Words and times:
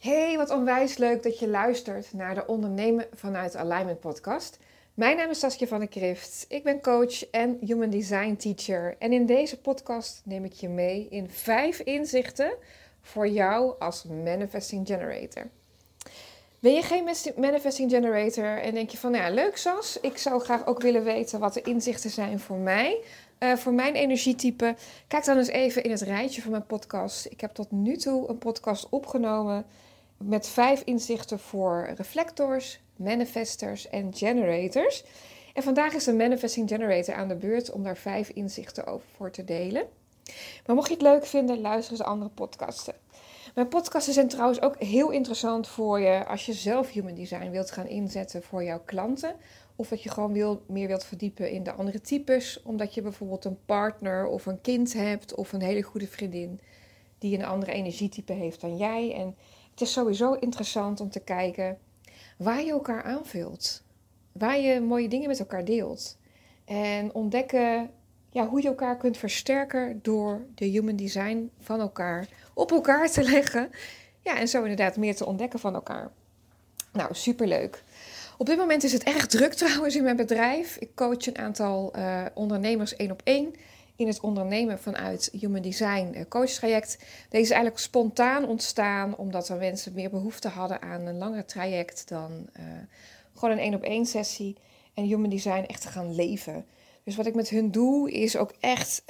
Hey, 0.00 0.36
wat 0.36 0.50
onwijs 0.50 0.96
leuk 0.96 1.22
dat 1.22 1.38
je 1.38 1.48
luistert 1.48 2.12
naar 2.12 2.34
de 2.34 2.46
Ondernemen 2.46 3.06
vanuit 3.14 3.56
Alignment 3.56 4.00
podcast. 4.00 4.58
Mijn 4.94 5.16
naam 5.16 5.30
is 5.30 5.38
Saskia 5.38 5.66
van 5.66 5.78
der 5.78 5.88
Krift. 5.88 6.44
Ik 6.48 6.64
ben 6.64 6.82
coach 6.82 7.30
en 7.30 7.58
human 7.60 7.90
design 7.90 8.36
teacher. 8.36 8.96
En 8.98 9.12
in 9.12 9.26
deze 9.26 9.60
podcast 9.60 10.22
neem 10.24 10.44
ik 10.44 10.52
je 10.52 10.68
mee 10.68 11.06
in 11.10 11.30
vijf 11.30 11.78
inzichten 11.78 12.52
voor 13.00 13.28
jou 13.28 13.74
als 13.78 14.04
manifesting 14.04 14.86
generator. 14.86 15.48
Ben 16.58 16.72
je 16.72 16.82
geen 16.82 17.08
manifesting 17.36 17.90
generator 17.90 18.58
en 18.58 18.74
denk 18.74 18.90
je 18.90 18.98
van, 18.98 19.10
nou 19.10 19.24
ja, 19.24 19.30
leuk 19.30 19.56
Sas, 19.56 20.00
ik 20.00 20.18
zou 20.18 20.40
graag 20.40 20.66
ook 20.66 20.82
willen 20.82 21.04
weten 21.04 21.40
wat 21.40 21.54
de 21.54 21.62
inzichten 21.62 22.10
zijn 22.10 22.40
voor 22.40 22.58
mij, 22.58 23.00
uh, 23.38 23.56
voor 23.56 23.72
mijn 23.72 23.94
energietype? 23.94 24.74
Kijk 25.08 25.24
dan 25.24 25.36
eens 25.36 25.48
even 25.48 25.84
in 25.84 25.90
het 25.90 26.00
rijtje 26.00 26.42
van 26.42 26.50
mijn 26.50 26.66
podcast. 26.66 27.26
Ik 27.26 27.40
heb 27.40 27.52
tot 27.52 27.70
nu 27.70 27.96
toe 27.96 28.28
een 28.28 28.38
podcast 28.38 28.86
opgenomen 28.88 29.66
met 30.24 30.48
vijf 30.48 30.82
inzichten 30.84 31.38
voor 31.38 31.88
reflectors, 31.96 32.80
manifestors 32.96 33.88
en 33.88 34.14
generators. 34.14 35.04
En 35.54 35.62
vandaag 35.62 35.94
is 35.94 36.04
de 36.04 36.12
Manifesting 36.12 36.68
Generator 36.68 37.14
aan 37.14 37.28
de 37.28 37.36
beurt 37.36 37.70
om 37.70 37.82
daar 37.82 37.96
vijf 37.96 38.28
inzichten 38.28 38.86
over 38.86 39.06
voor 39.16 39.30
te 39.30 39.44
delen. 39.44 39.86
Maar 40.66 40.76
mocht 40.76 40.88
je 40.88 40.94
het 40.94 41.02
leuk 41.02 41.26
vinden, 41.26 41.60
luister 41.60 41.92
eens 41.92 42.02
andere 42.02 42.30
podcasten. 42.30 42.94
Mijn 43.54 43.68
podcasten 43.68 44.12
zijn 44.12 44.28
trouwens 44.28 44.60
ook 44.60 44.82
heel 44.82 45.10
interessant 45.10 45.68
voor 45.68 46.00
je 46.00 46.26
als 46.26 46.46
je 46.46 46.52
zelf 46.52 46.90
human 46.90 47.14
design 47.14 47.50
wilt 47.50 47.70
gaan 47.70 47.86
inzetten 47.86 48.42
voor 48.42 48.64
jouw 48.64 48.82
klanten. 48.84 49.34
Of 49.76 49.88
dat 49.88 50.02
je 50.02 50.08
gewoon 50.08 50.32
wil, 50.32 50.62
meer 50.66 50.86
wilt 50.86 51.04
verdiepen 51.04 51.50
in 51.50 51.62
de 51.62 51.72
andere 51.72 52.00
types. 52.00 52.62
Omdat 52.62 52.94
je 52.94 53.02
bijvoorbeeld 53.02 53.44
een 53.44 53.58
partner 53.66 54.26
of 54.26 54.46
een 54.46 54.60
kind 54.60 54.92
hebt 54.92 55.34
of 55.34 55.52
een 55.52 55.62
hele 55.62 55.82
goede 55.82 56.06
vriendin 56.06 56.60
die 57.18 57.38
een 57.38 57.44
andere 57.44 57.72
energietype 57.72 58.32
heeft 58.32 58.60
dan 58.60 58.76
jij. 58.76 59.14
En 59.14 59.36
het 59.80 59.88
is 59.88 59.94
sowieso 59.94 60.32
interessant 60.32 61.00
om 61.00 61.10
te 61.10 61.20
kijken 61.20 61.78
waar 62.36 62.62
je 62.62 62.70
elkaar 62.70 63.02
aanvult. 63.02 63.82
Waar 64.32 64.58
je 64.58 64.80
mooie 64.80 65.08
dingen 65.08 65.28
met 65.28 65.38
elkaar 65.38 65.64
deelt. 65.64 66.18
En 66.64 67.14
ontdekken 67.14 67.90
ja, 68.30 68.46
hoe 68.46 68.62
je 68.62 68.68
elkaar 68.68 68.96
kunt 68.96 69.16
versterken 69.16 69.98
door 70.02 70.46
de 70.54 70.64
human 70.64 70.96
design 70.96 71.50
van 71.58 71.80
elkaar 71.80 72.28
op 72.54 72.70
elkaar 72.70 73.10
te 73.10 73.22
leggen. 73.32 73.70
Ja, 74.22 74.38
en 74.38 74.48
zo 74.48 74.62
inderdaad 74.62 74.96
meer 74.96 75.16
te 75.16 75.26
ontdekken 75.26 75.58
van 75.58 75.74
elkaar. 75.74 76.10
Nou, 76.92 77.14
superleuk. 77.14 77.82
Op 78.38 78.46
dit 78.46 78.58
moment 78.58 78.82
is 78.82 78.92
het 78.92 79.02
erg 79.02 79.26
druk 79.26 79.52
trouwens 79.52 79.96
in 79.96 80.02
mijn 80.02 80.16
bedrijf. 80.16 80.76
Ik 80.76 80.94
coach 80.94 81.26
een 81.26 81.38
aantal 81.38 81.92
uh, 81.96 82.24
ondernemers 82.34 82.96
één 82.96 83.10
op 83.10 83.20
één 83.24 83.54
in 84.00 84.06
het 84.06 84.20
ondernemen 84.20 84.78
vanuit 84.78 85.28
Human 85.40 85.62
Design 85.62 86.12
uh, 86.14 86.20
coach 86.28 86.50
traject. 86.50 86.98
Deze 87.28 87.42
is 87.42 87.50
eigenlijk 87.50 87.80
spontaan 87.80 88.46
ontstaan 88.46 89.16
omdat 89.16 89.48
er 89.48 89.56
mensen 89.56 89.92
meer 89.94 90.10
behoefte 90.10 90.48
hadden 90.48 90.82
aan 90.82 91.06
een 91.06 91.18
langer 91.18 91.44
traject 91.44 92.08
dan 92.08 92.48
uh, 92.58 92.64
gewoon 93.34 93.50
een 93.50 93.62
één 93.62 93.74
op 93.74 93.82
één 93.82 94.06
sessie. 94.06 94.56
En 94.94 95.04
Human 95.04 95.30
Design 95.30 95.64
echt 95.66 95.80
te 95.80 95.88
gaan 95.88 96.14
leven. 96.14 96.64
Dus 97.04 97.16
wat 97.16 97.26
ik 97.26 97.34
met 97.34 97.48
hun 97.48 97.70
doe 97.70 98.10
is 98.10 98.36
ook 98.36 98.52
echt 98.60 99.02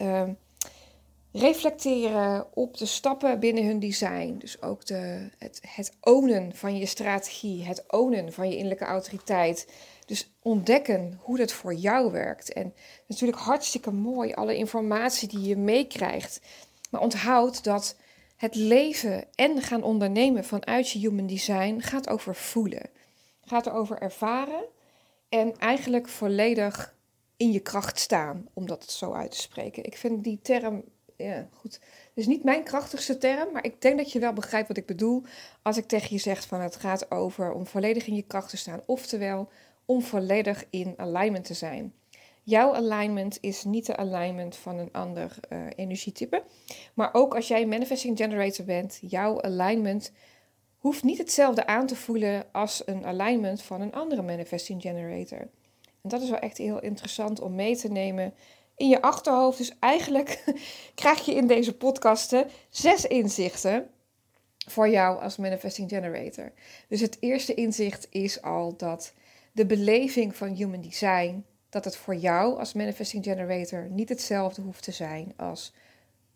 reflecteren 1.33 2.57
op 2.57 2.77
de 2.77 2.87
stappen 2.87 3.41
binnen 3.41 3.67
hun 3.67 3.81
design. 3.81 4.37
Dus 4.39 4.63
ook 4.63 4.87
de, 4.87 5.31
het, 5.39 5.61
het 5.67 5.93
ownen 6.01 6.55
van 6.55 6.77
je 6.77 6.87
strategie, 6.87 7.65
het 7.65 7.85
ownen 7.87 8.33
van 8.33 8.49
je 8.49 8.55
innerlijke 8.55 8.85
autoriteit. 8.85 9.73
Dus 10.07 10.31
ontdekken 10.43 11.19
hoe 11.23 11.37
dat 11.37 11.53
voor 11.53 11.75
jou 11.75 12.13
werkt. 12.13 12.53
En 12.53 12.75
natuurlijk 13.07 13.39
hartstikke 13.39 13.91
mooi, 13.91 14.33
alle 14.33 14.57
informatie 14.57 15.29
die 15.29 15.43
je 15.43 15.57
meekrijgt. 15.57 16.41
Maar 16.91 17.01
onthoud 17.01 17.65
dat 17.65 17.97
het 18.37 18.55
leven 18.55 19.25
en 19.35 19.63
gaan 19.63 19.83
ondernemen 19.83 20.45
vanuit 20.45 20.91
je 20.91 20.99
human 20.99 21.27
design 21.27 21.81
gaat 21.81 22.09
over 22.09 22.35
voelen. 22.35 22.91
Gaat 23.45 23.71
over 23.71 23.99
ervaren 23.99 24.65
en 25.29 25.57
eigenlijk 25.59 26.09
volledig 26.09 26.95
in 27.37 27.53
je 27.53 27.61
kracht 27.61 27.99
staan, 27.99 28.49
om 28.53 28.67
dat 28.67 28.91
zo 28.91 29.13
uit 29.13 29.31
te 29.31 29.41
spreken. 29.41 29.85
Ik 29.85 29.97
vind 29.97 30.25
die 30.25 30.39
term 30.43 30.85
ja, 31.23 31.49
goed. 31.53 31.81
Is 32.15 32.27
niet 32.27 32.45
mijn 32.45 32.63
krachtigste 32.63 33.19
term, 33.19 33.53
maar 33.53 33.65
ik 33.65 33.81
denk 33.81 33.97
dat 33.99 34.13
je 34.13 34.19
wel 34.19 34.33
begrijpt 34.33 34.69
wat 34.69 34.77
ik 34.77 34.87
bedoel 34.87 35.23
als 35.63 35.77
ik 35.77 35.87
tegen 35.87 36.09
je 36.11 36.19
zeg 36.19 36.47
van 36.47 36.61
het 36.61 36.77
gaat 36.77 37.11
over 37.11 37.53
om 37.53 37.67
volledig 37.67 38.07
in 38.07 38.15
je 38.15 38.23
kracht 38.23 38.51
te 38.51 38.57
staan, 38.57 38.83
oftewel 38.87 39.49
om 39.85 40.03
volledig 40.03 40.65
in 40.71 40.95
alignment 40.97 41.45
te 41.45 41.55
zijn. 41.55 41.95
Jouw 42.43 42.75
alignment 42.75 43.39
is 43.41 43.65
niet 43.65 43.87
de 43.87 43.97
alignment 43.97 44.57
van 44.57 44.79
een 44.79 44.93
ander 44.93 45.37
uh, 45.53 45.59
energietype, 45.77 46.43
maar 46.95 47.15
ook 47.15 47.35
als 47.35 47.49
jij 47.49 47.67
manifesting 47.67 48.17
generator 48.17 48.65
bent, 48.65 48.99
jouw 49.01 49.43
alignment 49.43 50.13
hoeft 50.77 51.03
niet 51.03 51.19
hetzelfde 51.19 51.67
aan 51.67 51.87
te 51.87 51.97
voelen 51.97 52.45
als 52.53 52.83
een 52.87 53.07
alignment 53.07 53.63
van 53.63 53.81
een 53.81 53.93
andere 53.93 54.23
manifesting 54.23 54.83
generator. 54.83 55.49
En 56.03 56.09
dat 56.09 56.23
is 56.23 56.31
wel 56.31 56.39
echt 56.39 56.59
heel 56.59 56.81
interessant 56.81 57.41
om 57.41 57.55
mee 57.55 57.77
te 57.77 57.89
nemen 57.89 58.35
in 58.81 58.89
je 58.89 59.03
achterhoofd. 59.03 59.59
Dus 59.59 59.73
eigenlijk 59.79 60.45
krijg 60.95 61.25
je 61.25 61.35
in 61.35 61.47
deze 61.47 61.77
podcasten 61.77 62.49
zes 62.69 63.05
inzichten 63.07 63.91
voor 64.69 64.89
jou 64.89 65.23
als 65.23 65.37
manifesting 65.37 65.89
generator. 65.89 66.53
Dus 66.89 67.01
het 67.01 67.17
eerste 67.21 67.55
inzicht 67.55 68.07
is 68.11 68.43
al 68.43 68.77
dat 68.77 69.13
de 69.53 69.67
beleving 69.67 70.37
van 70.37 70.49
human 70.49 70.81
design, 70.81 71.45
dat 71.69 71.85
het 71.85 71.97
voor 71.97 72.15
jou 72.15 72.59
als 72.59 72.73
manifesting 72.73 73.25
generator 73.25 73.89
niet 73.91 74.09
hetzelfde 74.09 74.63
hoeft 74.63 74.83
te 74.83 74.93
zijn 74.93 75.33
als 75.37 75.73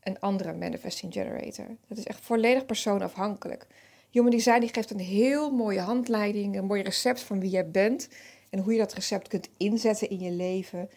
een 0.02 0.20
andere 0.20 0.52
manifesting 0.52 1.12
generator. 1.12 1.66
Dat 1.88 1.98
is 1.98 2.04
echt 2.04 2.20
volledig 2.20 2.66
persoonafhankelijk. 2.66 3.66
Human 4.10 4.30
design 4.30 4.60
die 4.60 4.72
geeft 4.72 4.90
een 4.90 4.98
heel 4.98 5.50
mooie 5.50 5.80
handleiding, 5.80 6.56
een 6.56 6.64
mooi 6.64 6.82
recept 6.82 7.20
van 7.20 7.40
wie 7.40 7.50
jij 7.50 7.70
bent 7.70 8.08
en 8.50 8.58
hoe 8.58 8.72
je 8.72 8.78
dat 8.78 8.92
recept 8.92 9.28
kunt 9.28 9.48
inzetten 9.56 10.10
in 10.10 10.18
je 10.18 10.30
leven 10.30 10.88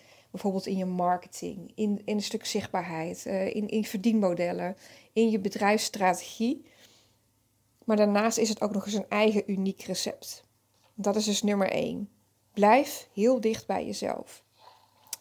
bijvoorbeeld 0.41 0.65
in 0.65 0.77
je 0.77 0.85
marketing, 0.85 1.71
in, 1.75 2.01
in 2.05 2.15
een 2.15 2.21
stuk 2.21 2.45
zichtbaarheid, 2.45 3.23
uh, 3.27 3.55
in, 3.55 3.67
in 3.67 3.85
verdienmodellen, 3.85 4.77
in 5.13 5.29
je 5.29 5.39
bedrijfsstrategie. 5.39 6.65
Maar 7.83 7.97
daarnaast 7.97 8.37
is 8.37 8.49
het 8.49 8.61
ook 8.61 8.73
nog 8.73 8.85
eens 8.85 8.93
een 8.93 9.09
eigen 9.09 9.51
uniek 9.51 9.81
recept. 9.81 10.43
Dat 10.93 11.15
is 11.15 11.25
dus 11.25 11.43
nummer 11.43 11.71
één. 11.71 12.09
Blijf 12.53 13.09
heel 13.13 13.41
dicht 13.41 13.67
bij 13.67 13.85
jezelf. 13.85 14.43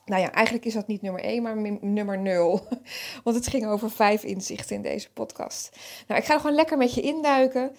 Nou 0.04 0.22
ja, 0.22 0.32
eigenlijk 0.32 0.66
is 0.66 0.74
dat 0.74 0.86
niet 0.86 1.02
nummer 1.02 1.22
één, 1.22 1.42
maar 1.42 1.56
nummer 1.80 2.18
nul. 2.18 2.66
Want 3.24 3.36
het 3.36 3.46
ging 3.46 3.66
over 3.66 3.90
vijf 3.90 4.22
inzichten 4.22 4.76
in 4.76 4.82
deze 4.82 5.12
podcast. 5.12 5.76
Nou, 6.06 6.20
ik 6.20 6.26
ga 6.26 6.34
er 6.34 6.40
gewoon 6.40 6.56
lekker 6.56 6.78
met 6.78 6.94
je 6.94 7.00
induiken. 7.00 7.76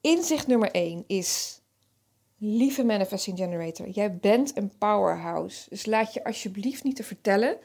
Inzicht 0.00 0.46
nummer 0.46 0.70
één 0.70 1.04
is 1.06 1.60
Lieve 2.38 2.84
Manifesting 2.84 3.38
Generator, 3.38 3.88
jij 3.88 4.16
bent 4.16 4.56
een 4.56 4.72
powerhouse. 4.78 5.68
Dus 5.68 5.86
laat 5.86 6.14
je 6.14 6.24
alsjeblieft 6.24 6.84
niet 6.84 6.96
te 6.96 7.02
vertellen, 7.02 7.58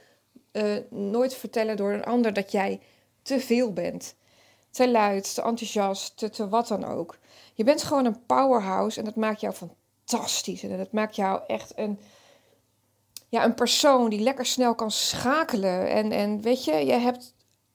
uh, 0.52 0.78
nooit 0.90 1.34
vertellen 1.34 1.78
door 1.78 1.92
een 1.92 2.04
ander 2.04 2.34
dat 2.34 2.52
jij 2.52 2.80
te 3.22 3.40
veel 3.40 3.74
bent. 3.74 4.16
Te 4.70 4.90
luid, 4.90 5.34
te 5.34 5.42
enthousiast, 5.42 6.18
te, 6.18 6.30
te 6.30 6.50
wat 6.50 6.68
dan 6.68 6.86
ook. 6.86 7.18
Je 7.54 7.64
bent 7.64 7.84
gewoon 7.84 8.06
een 8.06 8.26
powerhouse 8.26 9.00
en 9.00 9.06
dat 9.06 9.16
maakt 9.16 9.42
jou 9.42 9.54
fantastisch. 9.54 10.64
En 10.64 10.78
dat 10.78 10.92
maakt 10.92 11.16
jou 11.16 11.42
echt 11.48 11.74
een, 11.76 12.00
ja, 13.30 13.44
een 13.44 13.54
persoon 13.54 14.10
die 14.10 14.20
lekker 14.20 14.46
snel 14.46 14.76
kan 14.76 14.92
schakelen. 14.92 15.90
En, 15.90 16.12
en 16.12 16.42
weet 16.42 16.66
je, 16.66 16.74
je 16.74 16.92
hebt 16.94 17.34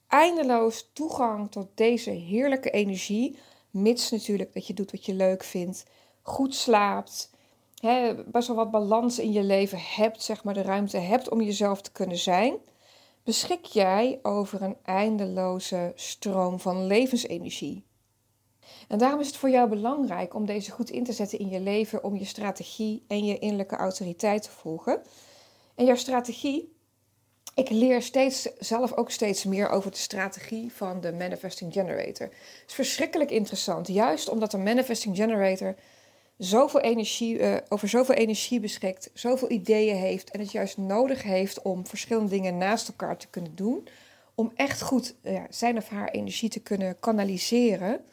eindeloos 0.09 0.91
toegang 0.93 1.51
tot 1.51 1.69
deze 1.75 2.11
heerlijke 2.11 2.71
energie. 2.71 3.39
Mits 3.71 4.11
natuurlijk 4.11 4.55
dat 4.55 4.67
je 4.67 4.75
doet 4.75 4.91
wat 4.91 5.07
je 5.07 5.15
leuk 5.15 5.45
vindt 5.45 5.85
goed 6.27 6.55
slaapt, 6.55 7.31
best 8.27 8.47
wel 8.47 8.57
wat 8.57 8.71
balans 8.71 9.19
in 9.19 9.33
je 9.33 9.43
leven 9.43 9.79
hebt, 9.81 10.23
zeg 10.23 10.45
maar 10.45 10.55
de 10.55 10.63
ruimte 10.63 10.99
hebt 10.99 11.29
om 11.29 11.41
jezelf 11.41 11.81
te 11.81 11.93
kunnen 11.93 12.17
zijn, 12.17 12.55
beschik 13.23 13.65
jij 13.65 14.19
over 14.23 14.63
een 14.63 14.77
eindeloze 14.83 15.93
stroom 15.95 16.61
van 16.61 16.87
levensenergie. 16.87 17.85
En 18.89 18.99
daarom 18.99 19.21
is 19.21 19.27
het 19.27 19.37
voor 19.37 19.51
jou 19.51 19.69
belangrijk 19.69 20.35
om 20.35 20.47
deze 20.47 20.71
goed 20.71 20.91
in 20.91 21.05
te 21.05 21.13
zetten 21.13 21.39
in 21.39 21.49
je 21.49 21.61
leven, 21.61 22.05
om 22.05 22.17
je 22.17 22.25
strategie 22.25 23.05
en 23.09 23.25
je 23.25 23.39
innerlijke 23.39 23.77
autoriteit 23.77 24.43
te 24.43 24.51
volgen. 24.51 25.03
En 25.75 25.85
jouw 25.85 25.97
strategie, 25.97 26.77
ik 27.55 27.71
leer 27.71 28.03
steeds, 28.03 28.43
zelf 28.59 28.93
ook 28.93 29.11
steeds 29.11 29.45
meer 29.45 29.69
over 29.69 29.91
de 29.91 29.97
strategie 29.97 30.73
van 30.73 31.01
de 31.01 31.13
Manifesting 31.13 31.73
Generator. 31.73 32.27
Het 32.27 32.65
is 32.67 32.75
verschrikkelijk 32.75 33.31
interessant, 33.31 33.89
juist 33.89 34.29
omdat 34.29 34.51
de 34.51 34.59
Manifesting 34.59 35.17
Generator 35.17 35.75
zoveel 36.39 36.81
energie, 36.81 37.39
uh, 37.39 37.57
over 37.69 37.89
zoveel 37.89 38.15
energie 38.15 38.61
beschikt, 38.61 39.11
zoveel 39.15 39.51
ideeën 39.51 39.97
heeft 39.97 40.31
en 40.31 40.41
het 40.41 40.53
juist 40.53 40.77
nodig 40.77 41.23
heeft 41.23 41.63
om 41.63 41.87
verschillende 41.87 42.31
dingen 42.31 42.59
naast 42.59 42.89
elkaar 42.89 43.17
te 43.17 43.29
kunnen 43.29 43.55
doen, 43.55 43.89
om 44.35 44.53
echt 44.55 44.83
goed 44.83 45.15
uh, 45.23 45.43
zijn 45.51 45.77
of 45.77 45.89
haar 45.89 46.09
energie 46.09 46.49
te 46.49 46.61
kunnen 46.61 46.99
kanaliseren. 47.01 48.05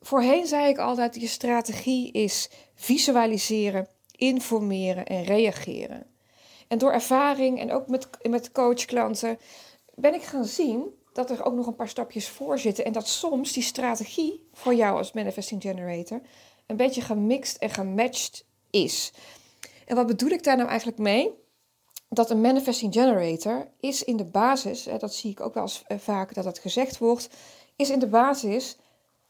Voorheen 0.00 0.46
zei 0.46 0.68
ik 0.68 0.78
altijd, 0.78 1.20
je 1.20 1.26
strategie 1.26 2.12
is 2.12 2.50
visualiseren, 2.74 3.88
informeren 4.16 5.06
en 5.06 5.24
reageren. 5.24 6.06
En 6.68 6.78
door 6.78 6.92
ervaring 6.92 7.60
en 7.60 7.72
ook 7.72 7.88
met, 7.88 8.08
met 8.28 8.52
coachklanten 8.52 9.38
ben 9.94 10.14
ik 10.14 10.22
gaan 10.22 10.44
zien 10.44 10.96
dat 11.12 11.30
er 11.30 11.44
ook 11.44 11.54
nog 11.54 11.66
een 11.66 11.74
paar 11.74 11.88
stapjes 11.88 12.28
voor 12.28 12.58
zitten. 12.58 12.84
En 12.84 12.92
dat 12.92 13.08
soms 13.08 13.52
die 13.52 13.62
strategie 13.62 14.48
voor 14.52 14.74
jou 14.74 14.96
als 14.96 15.12
manifesting 15.12 15.62
generator 15.62 16.20
een 16.68 16.76
beetje 16.76 17.00
gemixt 17.00 17.56
en 17.56 17.70
gematcht 17.70 18.44
is. 18.70 19.12
En 19.86 19.96
wat 19.96 20.06
bedoel 20.06 20.30
ik 20.30 20.42
daar 20.42 20.56
nou 20.56 20.68
eigenlijk 20.68 20.98
mee? 20.98 21.30
Dat 22.08 22.30
een 22.30 22.40
manifesting 22.40 22.92
generator 22.92 23.68
is 23.80 24.04
in 24.04 24.16
de 24.16 24.24
basis, 24.24 24.88
dat 24.98 25.14
zie 25.14 25.30
ik 25.30 25.40
ook 25.40 25.54
wel 25.54 25.62
eens 25.62 25.82
eh, 25.86 25.98
vaak 25.98 26.34
dat 26.34 26.44
het 26.44 26.58
gezegd 26.58 26.98
wordt, 26.98 27.28
is 27.76 27.90
in 27.90 27.98
de 27.98 28.06
basis 28.06 28.76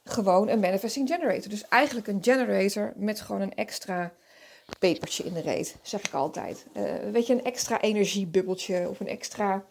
gewoon 0.04 0.48
een 0.48 0.60
manifesting 0.60 1.08
generator. 1.08 1.48
Dus 1.48 1.68
eigenlijk 1.68 2.06
een 2.06 2.22
generator 2.22 2.92
met 2.96 3.20
gewoon 3.20 3.40
een 3.40 3.54
extra 3.54 4.12
pepertje 4.78 5.24
in 5.24 5.32
de 5.32 5.40
reet, 5.40 5.76
zeg 5.82 6.02
ik 6.02 6.12
altijd. 6.12 6.66
Uh, 6.76 6.82
weet 7.12 7.26
je, 7.26 7.32
een 7.32 7.44
extra 7.44 7.80
energiebubbeltje 7.80 8.88
of 8.88 9.00
een 9.00 9.08
extra... 9.08 9.64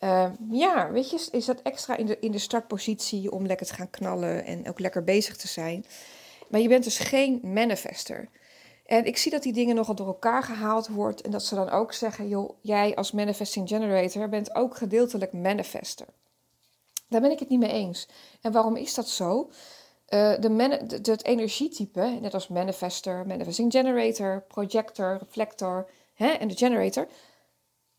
Uh, 0.00 0.30
ja, 0.50 0.90
weet 0.90 1.10
je, 1.10 1.28
is 1.32 1.44
dat 1.44 1.62
extra 1.62 1.96
in 1.96 2.06
de, 2.06 2.18
in 2.20 2.30
de 2.30 2.38
startpositie 2.38 3.32
om 3.32 3.46
lekker 3.46 3.66
te 3.66 3.74
gaan 3.74 3.90
knallen 3.90 4.44
en 4.44 4.68
ook 4.68 4.78
lekker 4.78 5.04
bezig 5.04 5.36
te 5.36 5.48
zijn. 5.48 5.84
Maar 6.50 6.60
je 6.60 6.68
bent 6.68 6.84
dus 6.84 6.98
geen 6.98 7.40
manifester. 7.42 8.28
En 8.86 9.04
ik 9.04 9.16
zie 9.16 9.30
dat 9.30 9.42
die 9.42 9.52
dingen 9.52 9.74
nogal 9.74 9.94
door 9.94 10.06
elkaar 10.06 10.42
gehaald 10.42 10.88
wordt 10.88 11.20
en 11.20 11.30
dat 11.30 11.44
ze 11.44 11.54
dan 11.54 11.70
ook 11.70 11.92
zeggen, 11.92 12.28
joh, 12.28 12.50
jij 12.60 12.94
als 12.94 13.12
manifesting 13.12 13.68
generator 13.68 14.28
bent 14.28 14.54
ook 14.54 14.76
gedeeltelijk 14.76 15.32
manifester. 15.32 16.06
Daar 17.08 17.20
ben 17.20 17.30
ik 17.30 17.38
het 17.38 17.48
niet 17.48 17.58
mee 17.60 17.70
eens. 17.70 18.08
En 18.40 18.52
waarom 18.52 18.76
is 18.76 18.94
dat 18.94 19.08
zo? 19.08 19.50
Uh, 20.08 20.34
de, 20.40 20.98
de, 21.02 21.10
het 21.10 21.24
energietype, 21.24 22.18
net 22.20 22.34
als 22.34 22.48
manifester, 22.48 23.26
manifesting 23.26 23.72
generator, 23.72 24.44
projector, 24.48 25.18
reflector 25.18 25.90
hè, 26.14 26.28
en 26.28 26.48
de 26.48 26.56
generator, 26.56 27.08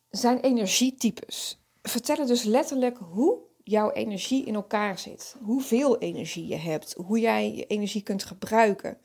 zijn 0.10 0.40
energietypes. 0.40 1.60
Vertellen 1.82 2.28
dus 2.28 2.44
letterlijk 2.44 2.98
hoe 2.98 3.40
jouw 3.64 3.92
energie 3.92 4.46
in 4.46 4.56
elkaar 4.56 5.00
zit. 5.00 5.36
Hoeveel 5.42 5.98
energie 5.98 6.48
je 6.48 6.56
hebt, 6.56 6.94
hoe 6.94 7.20
jij 7.20 7.54
je 7.56 7.66
energie 7.66 8.04
kunt 8.04 8.24
gebruiken. 8.24 8.98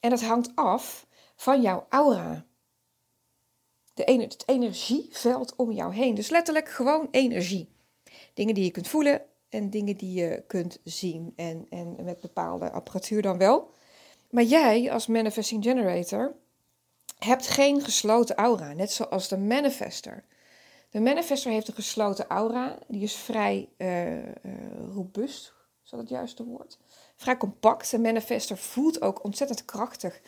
En 0.00 0.10
dat 0.10 0.22
hangt 0.22 0.50
af 0.54 1.06
van 1.36 1.62
jouw 1.62 1.86
aura. 1.88 2.44
De, 3.94 4.02
het 4.04 4.42
energieveld 4.46 5.56
om 5.56 5.72
jou 5.72 5.94
heen. 5.94 6.14
Dus 6.14 6.30
letterlijk 6.30 6.68
gewoon 6.68 7.08
energie. 7.10 7.68
Dingen 8.34 8.54
die 8.54 8.64
je 8.64 8.70
kunt 8.70 8.88
voelen, 8.88 9.22
en 9.52 9.70
dingen 9.70 9.96
die 9.96 10.20
je 10.20 10.44
kunt 10.46 10.78
zien 10.84 11.32
en, 11.36 11.66
en 11.70 11.96
met 12.04 12.20
bepaalde 12.20 12.70
apparatuur 12.70 13.22
dan 13.22 13.38
wel. 13.38 13.70
Maar 14.30 14.42
jij 14.42 14.92
als 14.92 15.06
manifesting 15.06 15.64
generator 15.64 16.34
hebt 17.18 17.46
geen 17.46 17.80
gesloten 17.80 18.36
aura, 18.36 18.72
net 18.72 18.92
zoals 18.92 19.28
de 19.28 19.38
manifester. 19.38 20.24
De 20.92 21.00
manifester 21.00 21.52
heeft 21.52 21.68
een 21.68 21.74
gesloten 21.74 22.26
aura, 22.26 22.78
die 22.88 23.02
is 23.02 23.14
vrij 23.14 23.68
uh, 23.76 24.16
uh, 24.16 24.24
robuust, 24.94 25.54
is 25.84 25.90
dat 25.90 26.00
het 26.00 26.08
juiste 26.08 26.44
woord? 26.44 26.78
Vrij 27.16 27.36
compact. 27.36 27.90
De 27.90 27.98
manifester 27.98 28.58
voelt 28.58 29.02
ook 29.02 29.24
ontzettend 29.24 29.64
krachtig 29.64 30.20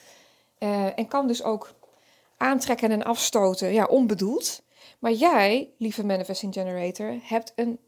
uh, 0.59 0.99
en 0.99 1.09
kan 1.09 1.27
dus 1.27 1.43
ook 1.43 1.75
aantrekken 2.37 2.91
en 2.91 3.05
afstoten, 3.05 3.73
ja, 3.73 3.85
onbedoeld. 3.85 4.63
Maar 4.99 5.13
jij, 5.13 5.71
lieve 5.79 6.05
manifesting 6.05 6.55
generator, 6.55 7.19
hebt 7.23 7.53
een 7.57 7.79